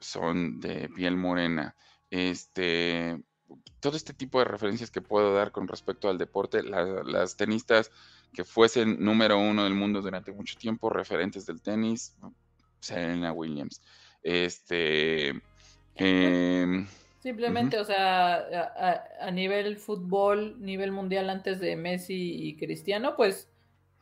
[0.00, 1.74] son de piel morena.
[2.10, 3.18] Este,
[3.80, 7.90] todo este tipo de referencias que puedo dar con respecto al deporte, las tenistas
[8.32, 12.14] que fuesen número uno del mundo durante mucho tiempo, referentes del tenis,
[12.80, 13.80] Serena Williams.
[14.22, 15.40] Este,
[15.96, 16.86] Em,
[17.26, 23.48] Simplemente, o sea, a, nivel fútbol, nivel mundial antes de Messi y Cristiano, pues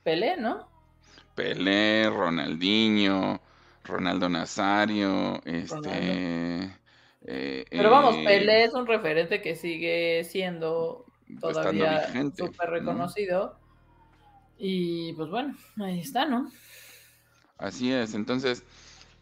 [0.03, 0.69] Pelé, ¿no?
[1.35, 3.41] Pelé, Ronaldinho,
[3.85, 6.71] Ronaldo Nazario, este...
[7.27, 11.07] Eh, Pero vamos, eh, Pelé es un referente que sigue siendo
[11.41, 13.59] todavía súper reconocido.
[14.59, 16.53] Y pues bueno, ahí está, ¿no?
[17.57, 18.65] Así es, entonces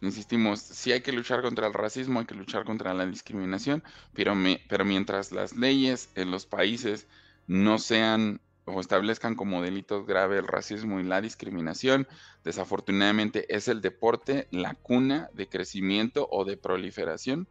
[0.03, 4.35] insistimos, sí hay que luchar contra el racismo, hay que luchar contra la discriminación, pero,
[4.69, 7.07] pero mientras las leyes en los países
[7.47, 12.07] no sean o establezcan como delitos graves el racismo y la discriminación,
[12.45, 17.49] desafortunadamente es el deporte la cuna de crecimiento o de proliferación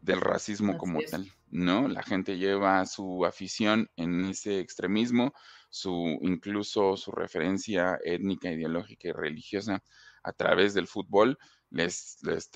[0.00, 1.88] del racismo como tal, ¿no?
[1.88, 5.34] La gente lleva su afición en ese extremismo,
[5.68, 9.82] su incluso su referencia étnica, ideológica y religiosa
[10.26, 11.38] a través del fútbol,
[11.70, 12.50] les, les,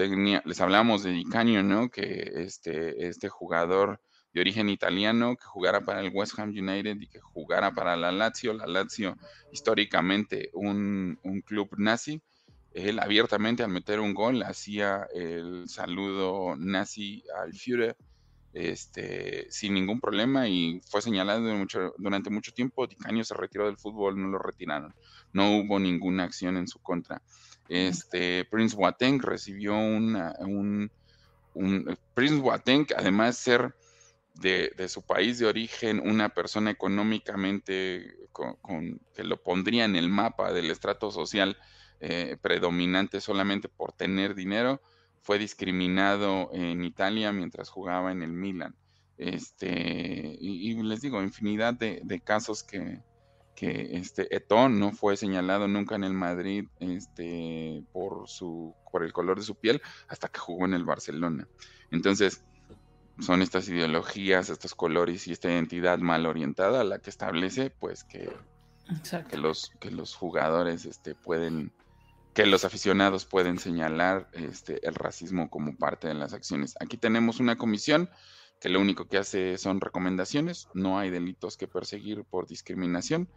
[0.45, 1.89] les hablamos de Dicanio, ¿no?
[1.89, 4.01] Que este, este jugador
[4.33, 8.13] de origen italiano que jugara para el West Ham United y que jugara para la
[8.13, 9.17] Lazio, la Lazio
[9.53, 12.23] históricamente un, un club nazi,
[12.73, 17.97] él abiertamente al meter un gol hacía el saludo nazi al Führer
[18.53, 22.87] este, sin ningún problema y fue señalado mucho, durante mucho tiempo.
[22.87, 24.95] Dicanio se retiró del fútbol, no lo retiraron,
[25.33, 27.23] no hubo ninguna acción en su contra.
[27.71, 30.91] Este, Prince Boateng recibió un,
[32.15, 33.75] Prince Boateng, además de ser
[34.35, 40.53] de, su país de origen, una persona económicamente con, que lo pondría en el mapa
[40.53, 41.57] del estrato social
[42.01, 44.83] eh, predominante solamente por tener dinero,
[45.23, 48.75] fue discriminado en Italia mientras jugaba en el Milan.
[49.17, 53.01] Este, y, les digo, infinidad de, casos que,
[53.61, 59.13] que este Etón no fue señalado nunca en el Madrid este, por, su, por el
[59.13, 61.47] color de su piel hasta que jugó en el Barcelona.
[61.91, 62.43] Entonces,
[63.19, 68.33] son estas ideologías, estos colores y esta identidad mal orientada la que establece pues que,
[69.29, 71.71] que, los, que los jugadores este, pueden
[72.33, 76.77] que los aficionados pueden señalar este, el racismo como parte de las acciones.
[76.81, 78.09] Aquí tenemos una comisión
[78.59, 83.29] que lo único que hace son recomendaciones, no hay delitos que perseguir por discriminación.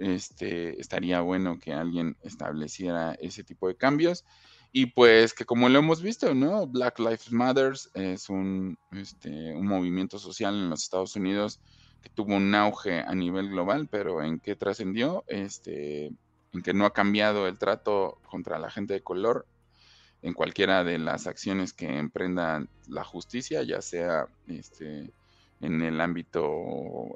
[0.00, 4.24] Este, estaría bueno que alguien estableciera ese tipo de cambios
[4.72, 6.66] y pues que como lo hemos visto, ¿no?
[6.66, 11.60] Black Lives Matter es un, este, un movimiento social en los Estados Unidos
[12.02, 16.86] que tuvo un auge a nivel global, pero en qué trascendió, este, en que no
[16.86, 19.46] ha cambiado el trato contra la gente de color
[20.22, 25.12] en cualquiera de las acciones que emprendan la justicia, ya sea este,
[25.60, 26.50] en el ámbito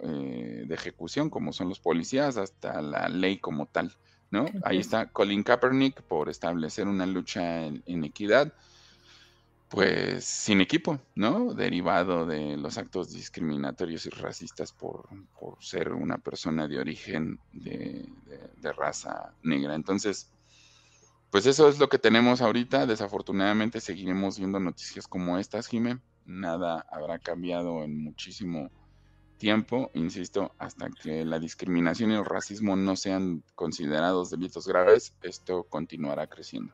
[0.03, 3.97] eh, de ejecución, como son los policías, hasta la ley como tal.
[4.31, 4.47] ¿no?
[4.65, 8.53] Ahí está Colin Kaepernick por establecer una lucha en equidad
[9.75, 11.53] pues sin equipo, ¿no?
[11.53, 15.09] Derivado de los actos discriminatorios y racistas por,
[15.61, 18.09] ser una persona de origen de,
[18.77, 19.75] raza negra.
[19.75, 20.31] Entonces,
[21.31, 22.87] pues eso es lo que tenemos ahorita.
[22.87, 25.99] Desafortunadamente seguiremos viendo noticias como estas, Jimé.
[26.27, 28.71] Nada habrá cambiado en muchísimo
[29.39, 35.65] tiempo, insisto, hasta que la discriminación y el racismo no sean considerados delitos graves, esto
[35.65, 36.73] continuará creciendo.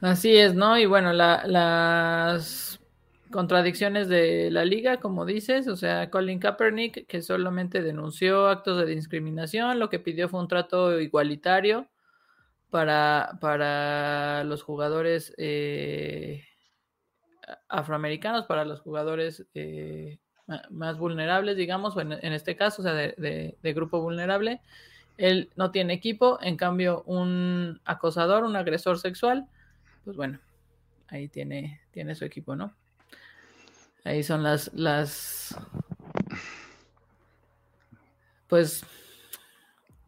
[0.00, 0.78] Así es, ¿no?
[0.78, 2.80] Y bueno, las
[3.30, 8.86] contradicciones de la liga, como dices, o sea, Colin Kaepernick, que solamente denunció actos de
[8.86, 11.88] discriminación, lo que pidió fue un trato igualitario
[12.70, 16.44] para, para los jugadores eh,
[17.68, 20.18] afroamericanos, para los jugadores eh,
[20.70, 24.60] más vulnerables, digamos, en, en este caso, o sea, de, de grupo vulnerable.
[25.16, 29.46] Él no tiene equipo, en cambio, un acosador, un agresor sexual,
[30.04, 30.38] pues bueno,
[31.08, 32.74] ahí tiene, tiene su equipo, ¿no?
[34.04, 35.56] Ahí son las, las,
[38.48, 38.84] pues,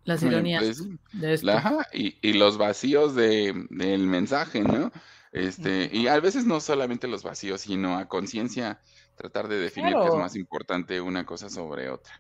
[0.05, 1.49] las ironías pues, de esto.
[1.93, 4.93] y, los vacíos de, del mensaje, ¿no?
[5.37, 8.81] Este, y a veces no solamente los vacíos, sino a conciencia
[9.17, 12.19] tratar de definir qué es más importante una cosa sobre otra.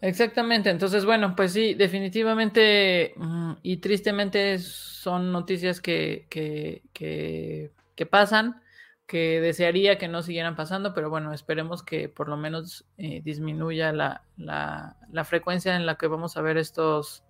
[0.00, 8.62] Exactamente, entonces bueno, pues sí, definitivamente mm, y tristemente son noticias que, que, que, pasan,
[9.06, 13.92] que desearía que no siguieran pasando, pero bueno, esperemos que por lo menos eh, disminuya
[13.92, 17.24] la, la, la, frecuencia en la que vamos a ver estos,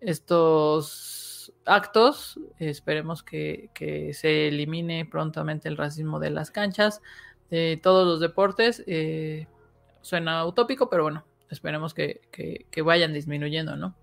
[0.00, 1.27] estos
[1.68, 7.00] actos, esperemos que, que se elimine prontamente el racismo de las canchas,
[7.50, 9.46] de todos los deportes, eh,
[10.02, 12.20] suena utópico, pero bueno, esperemos que,
[12.84, 13.94] vayan disminuyendo, ¿no?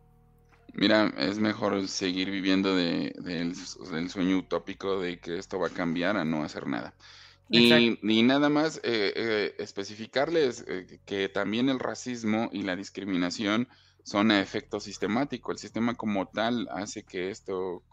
[0.74, 3.56] Mira, es mejor seguir viviendo de, del,
[4.10, 6.94] sueño utópico de que esto va a cambiar a no hacer nada.
[7.50, 13.70] Y, nada más eh, eh, especificarles eh, que también el racismo y la discriminación
[14.06, 15.52] son a efecto sistemático.
[15.52, 17.84] El sistema como tal hace que esto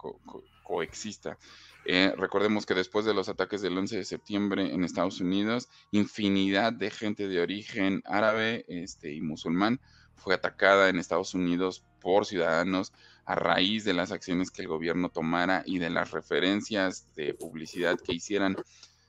[0.62, 1.38] coexista.
[1.86, 6.74] Eh, recordemos que después de los ataques del 11 de septiembre en Estados Unidos, infinidad
[6.74, 9.80] de gente de origen árabe este, y musulmán
[10.14, 12.92] fue atacada en Estados Unidos por ciudadanos
[13.24, 17.98] a raíz de las acciones que el gobierno tomara y de las referencias de publicidad
[17.98, 18.56] que hicieran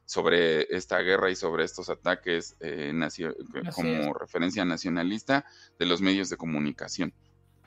[0.06, 2.94] sobre esta guerra y sobre estos ataques eh,
[3.74, 5.46] como referencia nacionalista
[5.80, 7.13] de los medios de comunicación.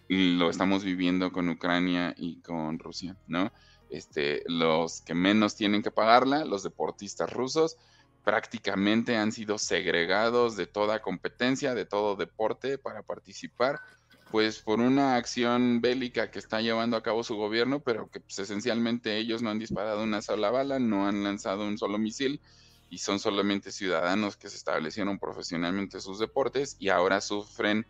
[0.09, 3.51] Y lo estamos viviendo con Ucrania y con Rusia, ¿no?
[3.91, 7.77] este, los que menos tienen que pagarla, los deportistas rusos,
[8.25, 13.81] prácticamente han sido segregados de toda competencia, de todo deporte para participar,
[14.31, 18.39] pues por una acción bélica que está llevando a cabo su gobierno, pero que pues,
[18.39, 22.41] esencialmente ellos no han disparado una sola bala, no han lanzado un solo misil
[22.91, 27.87] y son solamente ciudadanos que se establecieron profesionalmente sus deportes y ahora sufren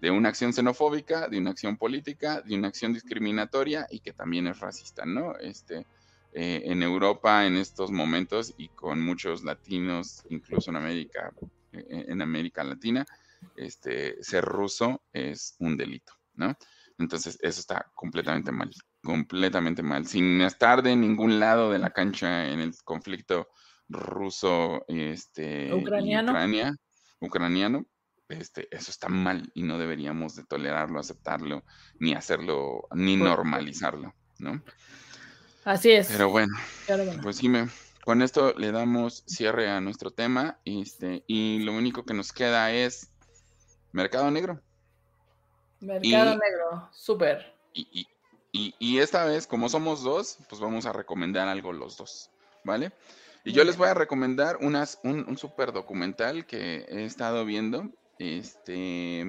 [0.00, 4.46] de una acción xenofóbica, de una acción política, de una acción discriminatoria y que también
[4.46, 5.36] es racista, ¿no?
[5.38, 5.86] Este,
[6.32, 11.32] eh, en Europa en estos momentos y con muchos latinos, incluso en América,
[11.72, 13.06] eh, en América Latina,
[13.56, 16.56] este, ser ruso es un delito, ¿no?
[16.98, 18.70] Entonces eso está completamente mal,
[19.02, 23.48] completamente mal, sin estar de ningún lado de la cancha en el conflicto
[23.88, 26.32] ruso, este, ucraniano,
[27.20, 27.86] ucraniano
[28.28, 31.64] este, eso está mal y no deberíamos de tolerarlo, aceptarlo,
[31.98, 34.14] ni hacerlo, ni normalizarlo.
[34.38, 34.62] ¿no?
[35.64, 36.08] Así es.
[36.08, 36.54] Pero bueno,
[37.22, 37.68] pues sí, me,
[38.04, 42.72] con esto le damos cierre a nuestro tema este, y lo único que nos queda
[42.72, 43.12] es
[43.96, 44.60] Mercado Negro.
[45.80, 47.54] Mercado Negro, súper.
[47.72, 48.06] Y,
[48.52, 52.30] y, esta vez, como somos dos, pues vamos a recomendar algo los dos,
[52.62, 52.92] ¿vale?
[53.44, 57.88] Y yo les voy a recomendar unas, un, un super documental que he estado viendo.
[58.18, 59.22] Este,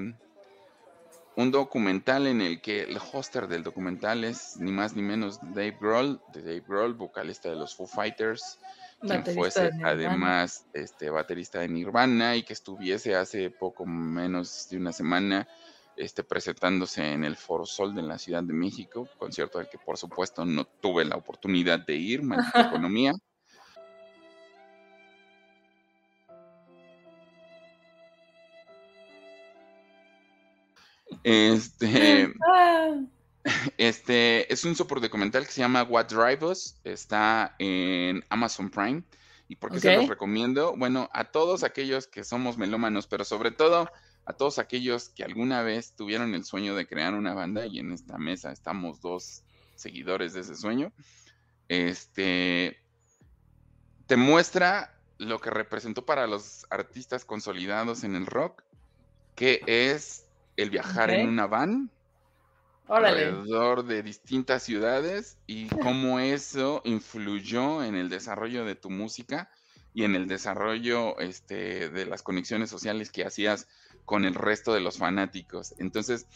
[1.36, 5.78] un documental en el que el hoster del documental es ni más ni menos Dave
[5.80, 8.60] Grohl, de Dave Grohl, vocalista de los Foo Fighters,
[9.00, 14.92] quien fuese además este baterista de Nirvana y que estuviese hace poco menos de una
[14.92, 15.48] semana
[15.96, 19.98] este, presentándose en el Foro Sol de la Ciudad de México, concierto al que por
[19.98, 23.14] supuesto no tuve la oportunidad de ir, maldita economía.
[31.24, 33.02] Este, ah.
[33.78, 39.04] Este es un super documental que se llama What Drive Us, está en Amazon Prime.
[39.50, 40.76] ¿Y por qué se los recomiendo?
[40.76, 43.90] Bueno, a todos aquellos que somos melómanos, pero sobre todo
[44.26, 47.94] a todos aquellos que alguna vez tuvieron el sueño de crear una banda, y en
[47.94, 49.44] esta mesa estamos dos
[49.76, 50.92] seguidores de ese sueño,
[51.70, 52.78] este,
[54.06, 58.64] te muestra lo que representó para los artistas consolidados en el rock,
[59.36, 60.26] que es
[60.58, 61.90] el viajar en una van
[62.88, 69.50] alrededor de distintas ciudades y cómo eso influyó en el desarrollo de tu música
[69.94, 73.68] y en el desarrollo este, de las conexiones sociales que hacías
[74.06, 75.74] con el resto de los fanáticos.
[75.80, 76.28] Entonces,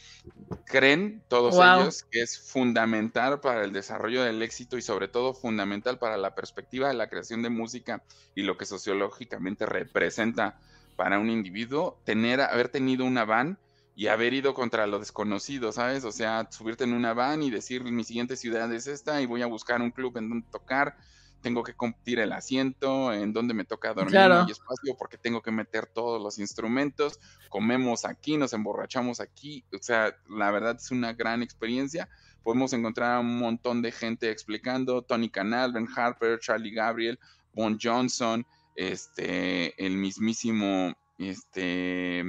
[0.65, 5.99] creen todos ellos que es fundamental para el desarrollo del éxito y sobre todo fundamental
[5.99, 8.03] para la perspectiva de la creación de música
[8.35, 10.59] y lo que sociológicamente representa
[10.97, 13.57] para un individuo tener haber tenido una van
[13.95, 16.05] y haber ido contra lo desconocido, ¿sabes?
[16.05, 19.41] O sea, subirte en una van y decir mi siguiente ciudad es esta y voy
[19.41, 20.95] a buscar un club en donde tocar,
[21.41, 25.51] tengo que competir el asiento, en donde me toca dormir, hay espacio porque tengo que
[25.51, 27.19] meter todos los instrumentos,
[27.49, 32.07] comemos aquí, nos emborrachamos aquí, o sea, la verdad es una gran experiencia.
[32.43, 37.19] Podemos encontrar a un montón de gente explicando, Tony Canal, Ben Harper, Charlie Gabriel,
[37.53, 42.23] Bon Johnson, este, el mismísimo, este,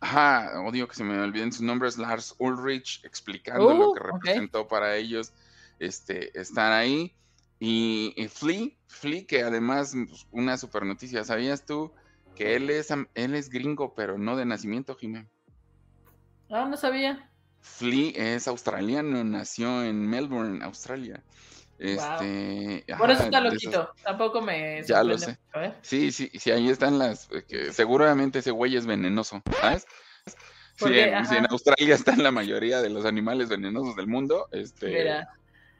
[0.00, 4.68] Ajá, odio que se me olviden sus nombres, Lars Ulrich, explicando lo uh, que representó
[4.68, 5.32] para ellos
[5.78, 7.14] este, estar ahí.
[7.60, 11.92] Y, Flea, Flea, que además, pues, una super noticia, ¿sabías tú
[12.36, 15.26] que él es, él es gringo, pero no de nacimiento, Jimé?
[16.48, 17.28] Ah, no sabía.
[17.60, 21.24] Flea es australiano, nació en Melbourne, Australia.
[21.78, 25.38] Este, Por eso está loquito, tampoco me Ya lo sé.
[25.82, 29.86] Sí, sí, sí, ahí están las, eh, seguramente ese güey es venenoso, ¿sabes?
[30.74, 35.24] Si en, Australia están la mayoría de los animales venenosos del mundo, este,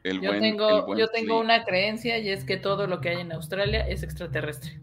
[0.03, 3.31] el yo tengo, yo tengo una creencia y es que todo lo que hay en
[3.33, 4.79] Australia es extraterrestre.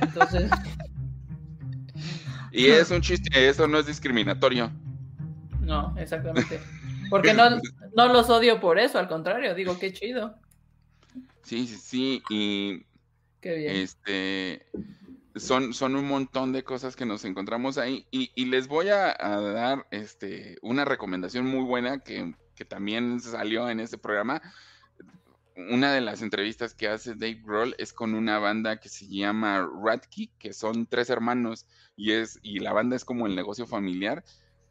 [0.00, 0.50] Entonces.
[2.52, 4.70] y es un chiste, eso no es discriminatorio.
[5.60, 6.60] No, exactamente.
[7.10, 7.60] Porque no,
[7.96, 10.36] no los odio por eso, al contrario, digo, qué chido.
[11.42, 12.84] Sí, sí, sí, y
[13.40, 13.76] qué bien.
[13.76, 14.66] este
[15.36, 18.06] son, son un montón de cosas que nos encontramos ahí.
[18.10, 23.80] Y, les voy a, dar este, una recomendación muy buena que, que, también salió en
[23.80, 24.40] este programa.
[25.56, 29.68] Una de las entrevistas que hace Dave Grohl es con una banda que se llama
[29.82, 34.24] Ratki, que son tres hermanos, y es, y la banda es como el negocio familiar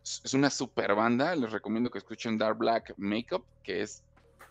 [0.04, 1.36] es una super banda.
[1.36, 4.04] Les recomiendo que escuchen Dark Black Makeup, que es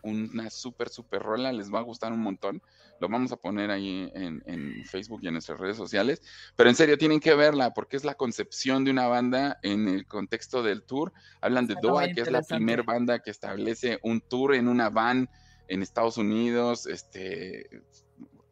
[0.02, 1.52] una super, super rola.
[1.52, 2.62] Les va a gustar un montón.
[3.00, 6.22] Lo vamos a poner ahí en, Facebook y en nuestras redes sociales.
[6.56, 10.06] Pero en serio, tienen que verla porque es la concepción de una banda en el
[10.06, 11.12] contexto del tour.
[11.40, 15.28] Hablan de Doha, que es la primera banda que establece un tour en una van
[15.68, 16.86] en Estados Unidos.
[16.86, 17.82] Este,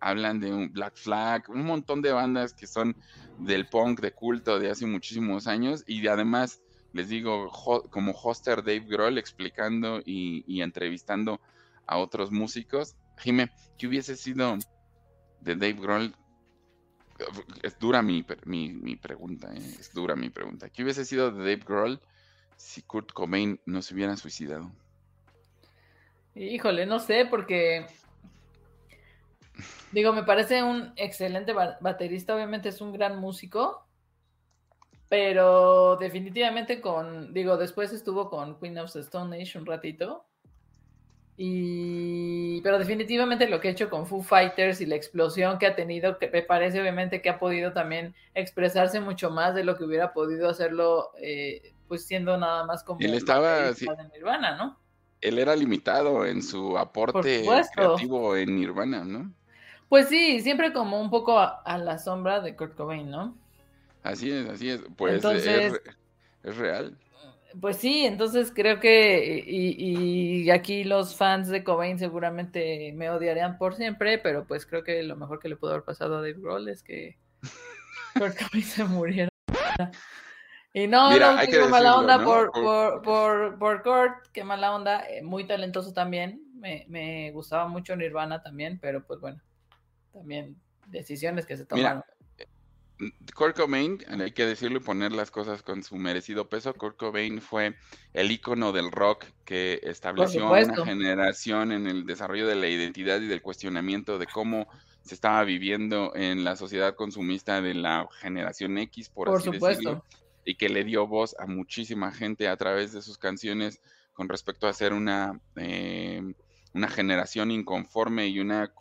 [0.01, 2.97] hablan de un Black Flag, un montón de bandas que son
[3.39, 6.61] del punk de culto de hace muchísimos años y además
[6.93, 7.51] les digo,
[7.91, 11.41] como hoster Dave Grohl explicando y, entrevistando
[11.87, 12.97] a otros músicos.
[13.19, 14.57] Jime, ¿qué hubiese sido
[15.41, 16.15] de Dave Grohl?
[17.63, 20.71] Es dura mi, pregunta, eh, es dura mi pregunta.
[20.71, 22.01] ¿Qué hubiese sido de Dave Grohl
[22.57, 24.71] si Kurt Cobain no se hubiera suicidado?
[26.35, 27.87] Híjole, no sé, porque
[29.93, 33.87] digo, me parece un excelente baterista, obviamente es un gran músico,
[35.11, 40.25] pero definitivamente con, digo, después estuvo con Queen of the Stone Age un ratito.
[41.37, 45.75] Y, pero definitivamente lo que ha hecho con Foo Fighters y la explosión que ha
[45.75, 49.85] tenido, que me parece obviamente que ha podido también expresarse mucho más de lo que
[49.85, 54.79] hubiera podido hacerlo, eh, pues siendo nada más como él estaba de Nirvana, ¿no?
[55.21, 57.45] él era limitado en su aporte
[57.75, 59.33] creativo en Nirvana, ¿no?
[59.89, 63.37] Pues sí, siempre como un poco a, la sombra de Kurt Cobain, ¿no?
[64.03, 64.81] Así es, así es.
[64.97, 66.97] Pues es, real.
[67.61, 73.59] Pues sí, entonces creo que, y, y, aquí los fans de Cobain seguramente me odiarían
[73.59, 76.37] por siempre, pero pues creo que lo mejor que le pudo haber pasado a Dave
[76.39, 77.19] Grohl es que
[78.15, 79.31] Kurt Cobain se muriera.
[80.73, 85.21] Y no, no, qué mala onda por, por, por, por, Kurt, qué mala onda, eh,
[85.21, 89.43] muy talentoso también, me, me, gustaba mucho Nirvana también, pero pues bueno,
[90.13, 92.05] también decisiones que se tomaron.
[92.07, 92.10] Mira,
[93.35, 97.41] Kurt Cobain, hay que decirlo y poner las cosas con su merecido peso, Kurt Cobain
[97.41, 97.77] fue
[98.13, 103.27] el icono del rock que estableció una generación en el desarrollo de la identidad y
[103.27, 104.69] del cuestionamiento de cómo
[105.03, 110.05] se estaba viviendo en la sociedad consumista de la generación X, por, así decirlo
[110.45, 113.81] y que le dio voz a muchísima gente a través de sus canciones
[114.13, 116.35] con respecto a ser una, eh,
[116.75, 118.73] una generación inconforme y una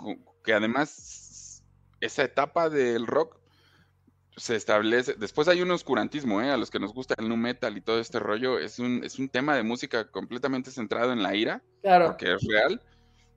[0.43, 1.63] que además
[2.01, 3.38] esa etapa del rock
[4.39, 6.49] se establece, después hay un oscurantismo, ¿eh?
[6.49, 9.19] a los que nos gusta el nu metal y todo este rollo, es un, es
[9.19, 12.07] un tema de música completamente centrado en la ira, claro.
[12.07, 12.81] porque es real,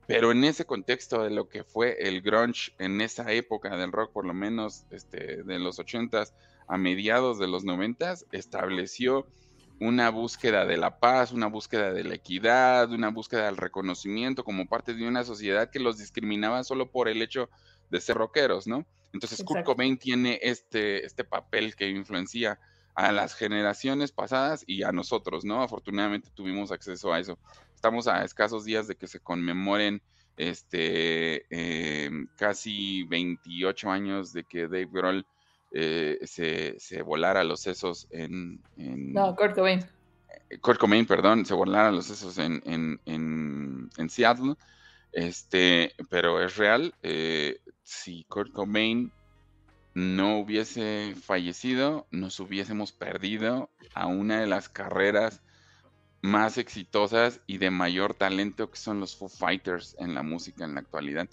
[0.07, 4.13] pero en ese contexto de lo que fue el grunge en esa época del rock,
[4.13, 6.35] por lo menos este, de los ochentas,
[6.69, 9.27] a mediados de los noventas estableció
[9.81, 14.67] una búsqueda de la paz, una búsqueda de la equidad, una búsqueda del reconocimiento como
[14.67, 17.49] parte de una sociedad que los discriminaba solo por el hecho
[17.91, 18.87] de ser rockeros, ¿no?
[19.13, 22.59] Entonces Kurt Cobain tiene este, este papel que influencia
[22.95, 25.63] a las generaciones pasadas y a nosotros, ¿no?
[25.63, 27.39] Afortunadamente tuvimos acceso a eso.
[27.75, 30.03] Estamos a escasos días de que se conmemoren
[30.37, 35.27] este em, casi 28 años de que Dave Grohl
[35.75, 39.81] eh, se, se, volara los sesos en, No, Kurt Cobain.
[40.51, 43.01] Eh, Kurt Cobain, perdón, se volara los sesos en, en,
[43.97, 44.55] en, Seattle.
[45.13, 46.95] Este, pero es real.
[47.03, 49.11] Eh, si Kurt Cobain
[49.95, 55.43] no hubiese fallecido, nos hubiésemos perdido a una de las carreras
[56.23, 60.75] más exitosas y de mayor talento que son los Foo Fighters en la música en
[60.75, 61.29] la actualidad.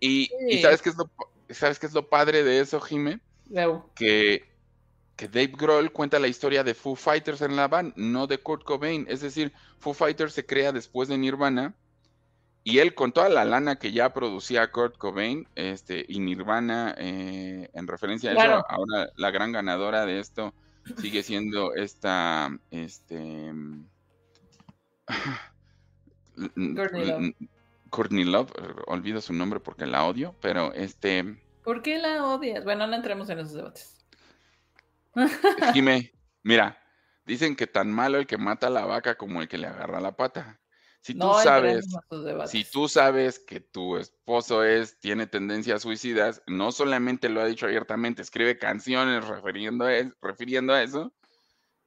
[0.00, 1.10] Y, y ¿sabes, qué es lo,
[1.50, 3.20] ¿sabes qué es lo padre de eso, Jime?
[3.94, 4.44] Que,
[5.16, 8.64] que Dave Grohl cuenta la historia de Foo Fighters en la band, no de Kurt
[8.64, 9.06] Cobain.
[9.08, 11.74] Es decir, Foo Fighters se crea después de Nirvana
[12.62, 17.70] y él con toda la lana que ya producía Kurt Cobain este, y Nirvana, eh,
[17.72, 20.52] en referencia a eso, ahora la gran ganadora de esto
[20.98, 23.52] sigue siendo esta, este...
[27.90, 28.52] Courtney Love.
[28.86, 31.36] olvido su nombre porque la odio, pero este
[31.70, 32.64] ¿Por qué la odias?
[32.64, 33.96] Bueno, no entremos en esos debates.
[35.72, 36.12] Jime,
[36.42, 36.82] mira,
[37.24, 40.00] dicen que tan malo el que mata a la vaca como el que le agarra
[40.00, 40.58] la pata.
[41.00, 41.86] Si tú sabes,
[42.46, 47.66] si tú sabes que tu esposo es, tiene tendencias suicidas, no solamente lo ha dicho
[47.66, 51.12] abiertamente, escribe canciones refiriendo a, refiriendo a eso,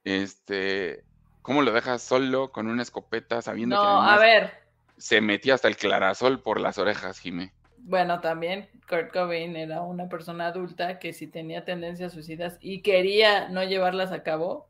[0.02, 1.04] este,
[1.42, 4.50] ¿cómo lo dejas solo con una escopeta sabiendo que a ver.
[4.96, 7.52] se metía hasta el clarasol por las orejas, Jime?
[7.86, 13.50] Bueno, también Kurt Cobain era una persona adulta que si tenía tendencias suicidas y quería
[13.50, 14.68] no llevarlas a cabo,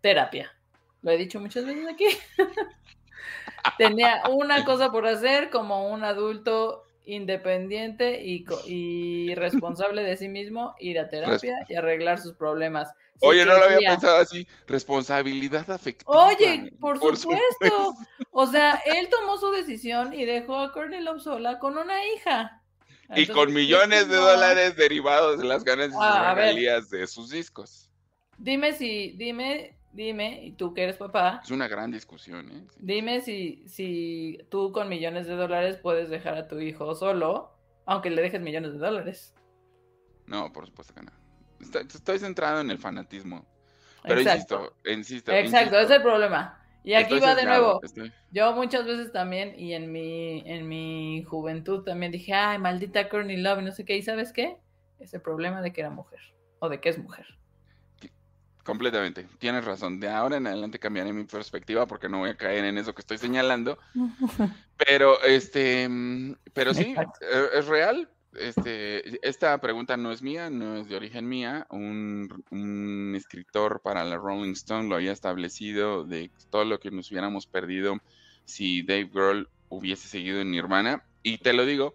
[0.00, 0.52] terapia.
[1.02, 2.06] Lo he dicho muchas veces aquí.
[3.78, 10.74] tenía una cosa por hacer como un adulto independiente y, y, responsable de sí mismo,
[10.80, 12.92] ir a terapia y arreglar sus problemas.
[13.20, 14.46] Oye, no lo había pensado así.
[14.66, 16.26] Responsabilidad afectiva.
[16.26, 17.94] Oye, por, supuesto.
[18.32, 22.62] O sea, él tomó su decisión y dejó a Courtney Love sola con una hija.
[23.14, 26.34] y con millones de dólares derivados de las ganancias ah,
[26.90, 27.88] de sus discos.
[28.36, 31.40] Dime si, dime, dime, y tú que eres papá.
[31.42, 32.66] Es una gran discusión, ¿eh?
[32.78, 37.52] Dime si, si tú con millones de dólares puedes dejar a tu hijo solo,
[37.86, 39.34] aunque le dejes millones de dólares.
[40.26, 41.12] No, por supuesto que no.
[41.80, 43.46] Estoy centrado en el fanatismo.
[44.02, 45.32] Pero insisto, insisto.
[45.32, 46.62] Exacto, es el problema.
[46.84, 47.80] Y aquí va de nuevo.
[48.30, 53.38] Yo muchas veces también, y en mi, en mi juventud también dije, ay, maldita Courtney
[53.38, 54.58] Love, y no sé qué, ¿y sabes qué?
[55.00, 56.20] Es el problema de que era mujer,
[56.60, 57.26] o de que es mujer.
[58.66, 60.00] Completamente, tienes razón.
[60.00, 63.00] De ahora en adelante cambiaré mi perspectiva porque no voy a caer en eso que
[63.00, 63.78] estoy señalando.
[64.76, 68.10] Pero este, mm, pero sí, e, es real.
[68.34, 71.66] Este, esta pregunta no es mía, no es de origen mía.
[71.70, 77.46] Un, escritor para la Rolling Stone lo había establecido de todo lo que nos hubiéramos
[77.46, 77.98] perdido
[78.44, 81.04] si Dave Grohl hubiese seguido en Nirvana.
[81.22, 81.94] Y te lo digo,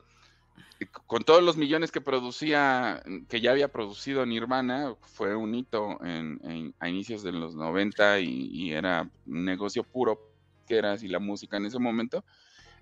[0.87, 6.73] con todos los millones que producía, que ya había producido Nirvana, fue un hito en,
[6.79, 11.57] a inicios de los 90 y, y era un negocio puro disqueras y la música
[11.57, 12.23] en ese momento,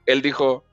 [0.05, 0.63] él dijo,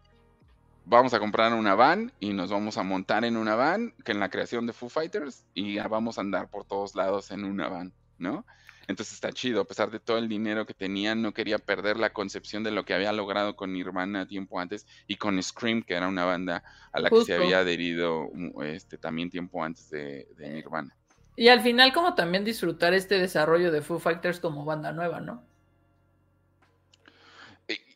[0.84, 4.20] vamos a comprar una van y nos vamos a montar en una van, que en
[4.20, 7.68] la creación de Foo Fighters, y ya vamos a andar por todos lados en una
[7.68, 8.44] van, ¿no?
[8.88, 12.12] Entonces está chido, a pesar de todo el dinero que tenía, no quería perder la
[12.12, 16.06] concepción de lo que había logrado con Nirvana tiempo antes y con Scream, que era
[16.06, 16.62] una banda
[16.92, 18.30] a la que se había adherido
[18.62, 20.96] este, también tiempo antes de, Nirvana.
[21.34, 25.44] Y al final como también disfrutar este desarrollo de Foo Fighters como banda nueva, ¿no?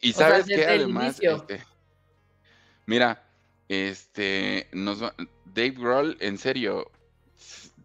[0.02, 1.62] Y, sabes que además, este,
[2.86, 3.22] Mira,
[3.68, 4.98] este, nos
[5.44, 6.90] Dave Grohl, en serio,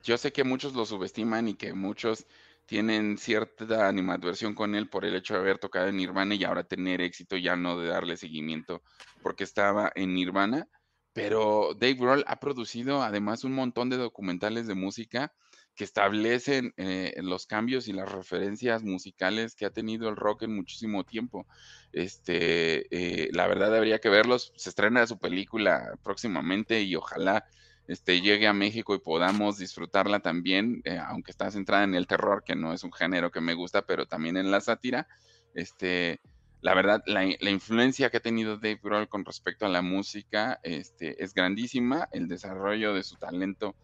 [0.03, 2.25] yo sé que muchos lo subestiman y que muchos
[2.65, 6.63] tienen cierta animadversión con él por el hecho de haber tocado en Nirvana y ahora
[6.63, 8.81] tener éxito, ya no de darle seguimiento
[9.21, 10.67] porque estaba en Nirvana.
[11.13, 15.33] Pero Dave Grohl ha producido además un montón de documentales de música
[15.75, 20.55] que establecen eh, los cambios y las referencias musicales que ha tenido el rock en
[20.55, 21.47] muchísimo tiempo.
[21.91, 24.53] Este, eh, la verdad habría que verlos.
[24.55, 27.45] Se estrena su película próximamente y ojalá
[27.87, 32.43] este, llegue a México y podamos disfrutarla también, eh, aunque está centrada en el terror,
[32.43, 35.07] que no es un género que me gusta, pero también en la sátira.
[35.53, 36.19] Este,
[36.61, 41.23] la verdad, la, influencia que ha tenido Dave Grohl con respecto a la música este,
[41.23, 42.09] es grandísima.
[42.11, 43.75] El desarrollo de su talento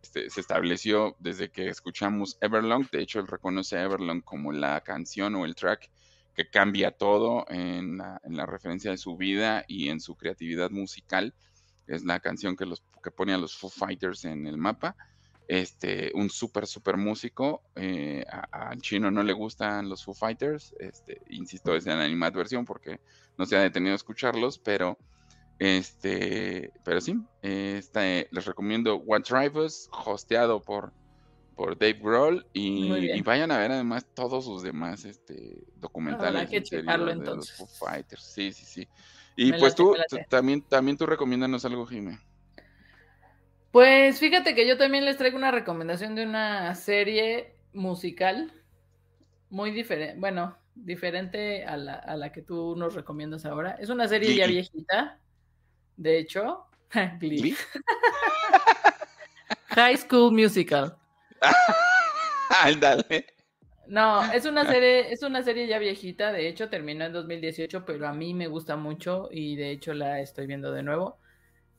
[0.00, 2.88] este, se estableció desde que escuchamos Everlong.
[2.92, 5.90] De hecho, él reconoce a Everlong como la canción o el track
[6.34, 11.34] que cambia todo en la, referencia de su vida y en su creatividad musical.
[11.90, 14.96] Es la canción que, los, que pone a los Foo Fighters en el mapa.
[15.48, 17.62] Este, un súper, súper músico.
[17.74, 20.74] Eh, al chino no le gustan los Foo Fighters.
[20.78, 23.00] Este, insisto, es en la animadversión porque
[23.36, 24.96] no se ha detenido a escucharlos, pero
[25.60, 30.90] este, pero sí, este, les recomiendo What Drive Us, hosteado por,
[31.54, 36.48] por Dave Grohl, y, vayan a ver además todos sus demás este, documentales.
[36.48, 37.54] que checarlo entonces.
[37.58, 38.22] Foo Fighters.
[38.22, 38.88] Sí, sí, sí.
[39.42, 39.96] Y pues tú,
[40.28, 42.18] también, también tú recomiéndanos algo, Jimé.
[43.70, 48.52] Pues fíjate que yo también les traigo una recomendación de una serie musical
[49.48, 53.78] muy diferente, bueno, diferente a la, a la que tú nos recomiendas ahora.
[53.80, 55.18] Es una serie ya viejita.
[55.96, 56.66] De hecho,
[59.68, 60.98] High School Musical.
[62.78, 63.39] Dale.
[63.90, 68.08] No, es una serie, es una serie ya viejita, de hecho terminó en 2018, pero
[68.08, 71.18] a mí me gusta mucho y de hecho la estoy viendo de nuevo.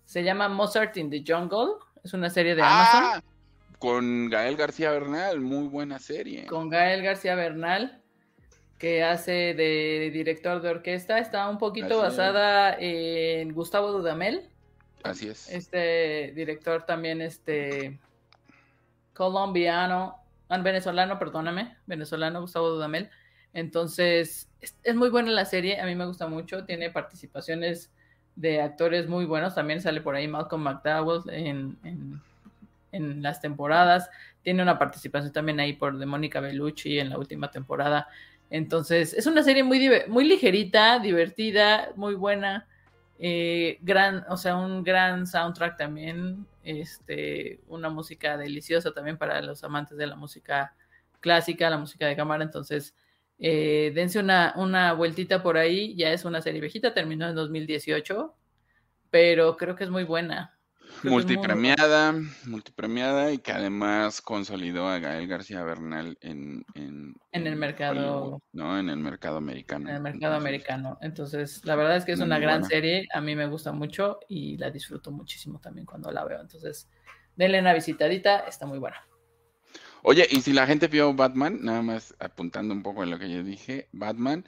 [0.05, 3.03] Se llama Mozart in the Jungle, es una serie de Amazon.
[3.03, 3.23] Ah,
[3.79, 6.45] con Gael García Bernal, muy buena serie.
[6.45, 8.01] Con Gael García Bernal
[8.81, 14.49] que hace de director de orquesta, está un poquito basada en Gustavo Dudamel.
[15.03, 15.47] Así es.
[15.51, 17.99] Este director también, este
[19.13, 20.20] colombiano,
[20.59, 23.09] venezolano, perdóname, venezolano Gustavo Dudamel.
[23.53, 27.91] Entonces, es, muy buena la serie, a mí me gusta mucho, tiene participaciones
[28.35, 32.21] de actores muy buenos, también sale por ahí Malcolm McDowell en, en,
[32.91, 34.09] en las temporadas,
[34.41, 38.07] tiene una participación también ahí por de Mónica Bellucci en la última temporada.
[38.49, 42.67] Entonces, es una serie muy, muy ligerita, divertida, muy buena.
[43.17, 46.45] Eh, gran, o sea, un gran soundtrack también.
[46.63, 50.75] Este, una música deliciosa también para los amantes de la música
[51.19, 52.43] clásica, la música de cámara.
[52.43, 52.95] Entonces,
[53.39, 55.95] eh, dense una, una vueltita por ahí.
[55.95, 58.35] Ya es una serie viejita, terminó en 2018,
[59.09, 60.57] pero creo que es muy buena.
[61.03, 62.13] Multipremiada,
[62.45, 68.41] multipremiada y que además consolidó a Gael García Bernal en, en, el mercado.
[68.53, 68.79] ¿no?
[68.79, 69.89] En el mercado americano.
[69.89, 70.97] En el mercado americano.
[71.01, 73.07] Entonces, la verdad es que es una gran serie.
[73.13, 76.39] A mí me gusta mucho y la disfruto muchísimo también cuando la veo.
[76.39, 76.89] Entonces,
[77.35, 78.97] denle una visitadita, está muy buena.
[80.03, 83.29] Oye, y si la gente vio Batman, nada más apuntando un poco en lo que
[83.29, 84.45] yo dije, Batman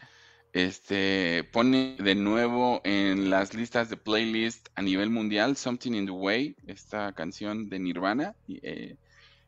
[0.54, 6.12] este, pone de nuevo en las listas de playlist a nivel mundial Something in the
[6.12, 8.36] Way, esta canción de Nirvana.
[8.48, 8.96] Y, eh,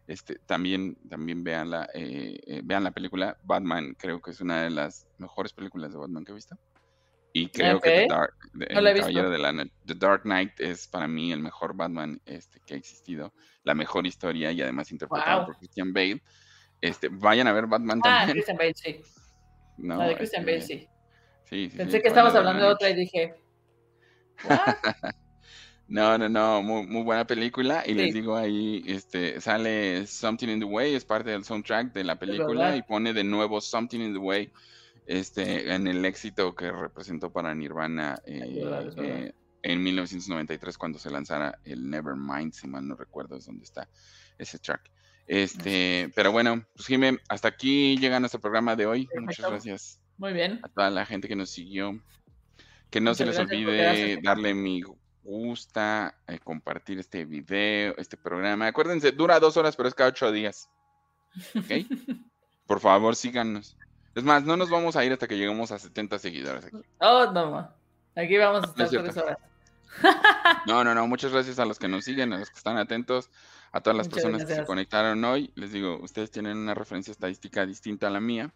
[0.08, 4.64] este, también, también vean la, eh, eh, vean la película Batman, creo que es una
[4.64, 6.58] de las mejores películas de Batman que he visto.
[7.34, 8.34] Y creo que The Dark,
[9.86, 13.34] The Dark Knight es para mí el mejor Batman este, que ha existido,
[13.64, 16.24] la mejor historia y además interpretado por Christian Bale.
[16.82, 18.36] Este, vayan a ver Batman ah, también.
[18.36, 19.02] Christian Bale, sí.
[19.78, 20.95] la de Christian Bale, este,
[21.50, 21.72] sí.
[21.76, 23.36] Pensé que estabas hablando de otra y dije.
[25.88, 27.84] no, no, no, muy, muy buena película.
[27.86, 32.04] Y les digo ahí, este, sale Something in the Way, es parte del soundtrack de
[32.04, 34.52] la película y pone de nuevo Something in the Way
[35.06, 38.64] este, en el éxito que representó para Nirvana eh,
[38.98, 43.88] eh, en 1993 cuando se lanzara el Nevermind, si mal no recuerdo es donde está
[44.38, 44.92] ese track.
[45.28, 49.10] Este, pero bueno, pues Jimé, hasta aquí llega nuestro programa de hoy.
[49.20, 50.05] Muchas gracias.
[50.18, 50.60] Muy bien.
[50.64, 52.00] A toda la gente que nos siguió.
[52.90, 54.82] Que no se les olvide darle mi
[55.24, 58.68] gusta, eh, compartir este video, este programa.
[58.68, 60.70] Acuérdense, dura dos horas, pero es cada ocho días.
[61.56, 61.66] ¿Ok?
[62.68, 63.76] Por favor, síganos.
[64.14, 66.78] Es más, no nos vamos a ir hasta que lleguemos a 70 seguidores aquí.
[67.00, 67.70] Oh, no,
[68.16, 69.38] Aquí vamos a estar tres horas.
[70.66, 71.08] No, no, no.
[71.08, 73.30] Muchas gracias a los que nos siguen, a los que están atentos,
[73.72, 75.52] a todas las personas que se conectaron hoy.
[75.56, 78.54] Les digo, ustedes tienen una referencia estadística distinta a la mía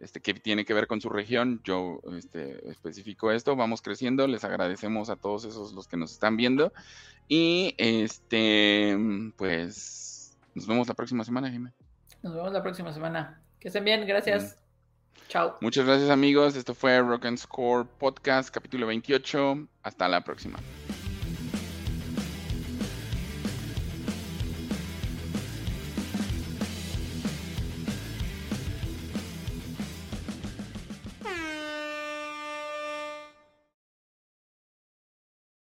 [0.00, 1.60] este, que tiene que ver con su región.
[1.64, 6.36] Yo este, especifico esto, vamos creciendo, les agradecemos a todos esos los que nos están
[6.36, 6.72] viendo.
[7.28, 8.96] Y este,
[9.36, 11.72] pues nos vemos la próxima semana, Jimé.
[12.22, 13.40] Nos vemos la próxima semana.
[13.60, 14.58] Que estén bien, gracias.
[15.28, 15.56] Chao.
[15.60, 16.56] Muchas gracias amigos.
[16.56, 19.66] Esto fue Rock and Score Podcast, capítulo 28.
[19.82, 20.58] Hasta la próxima.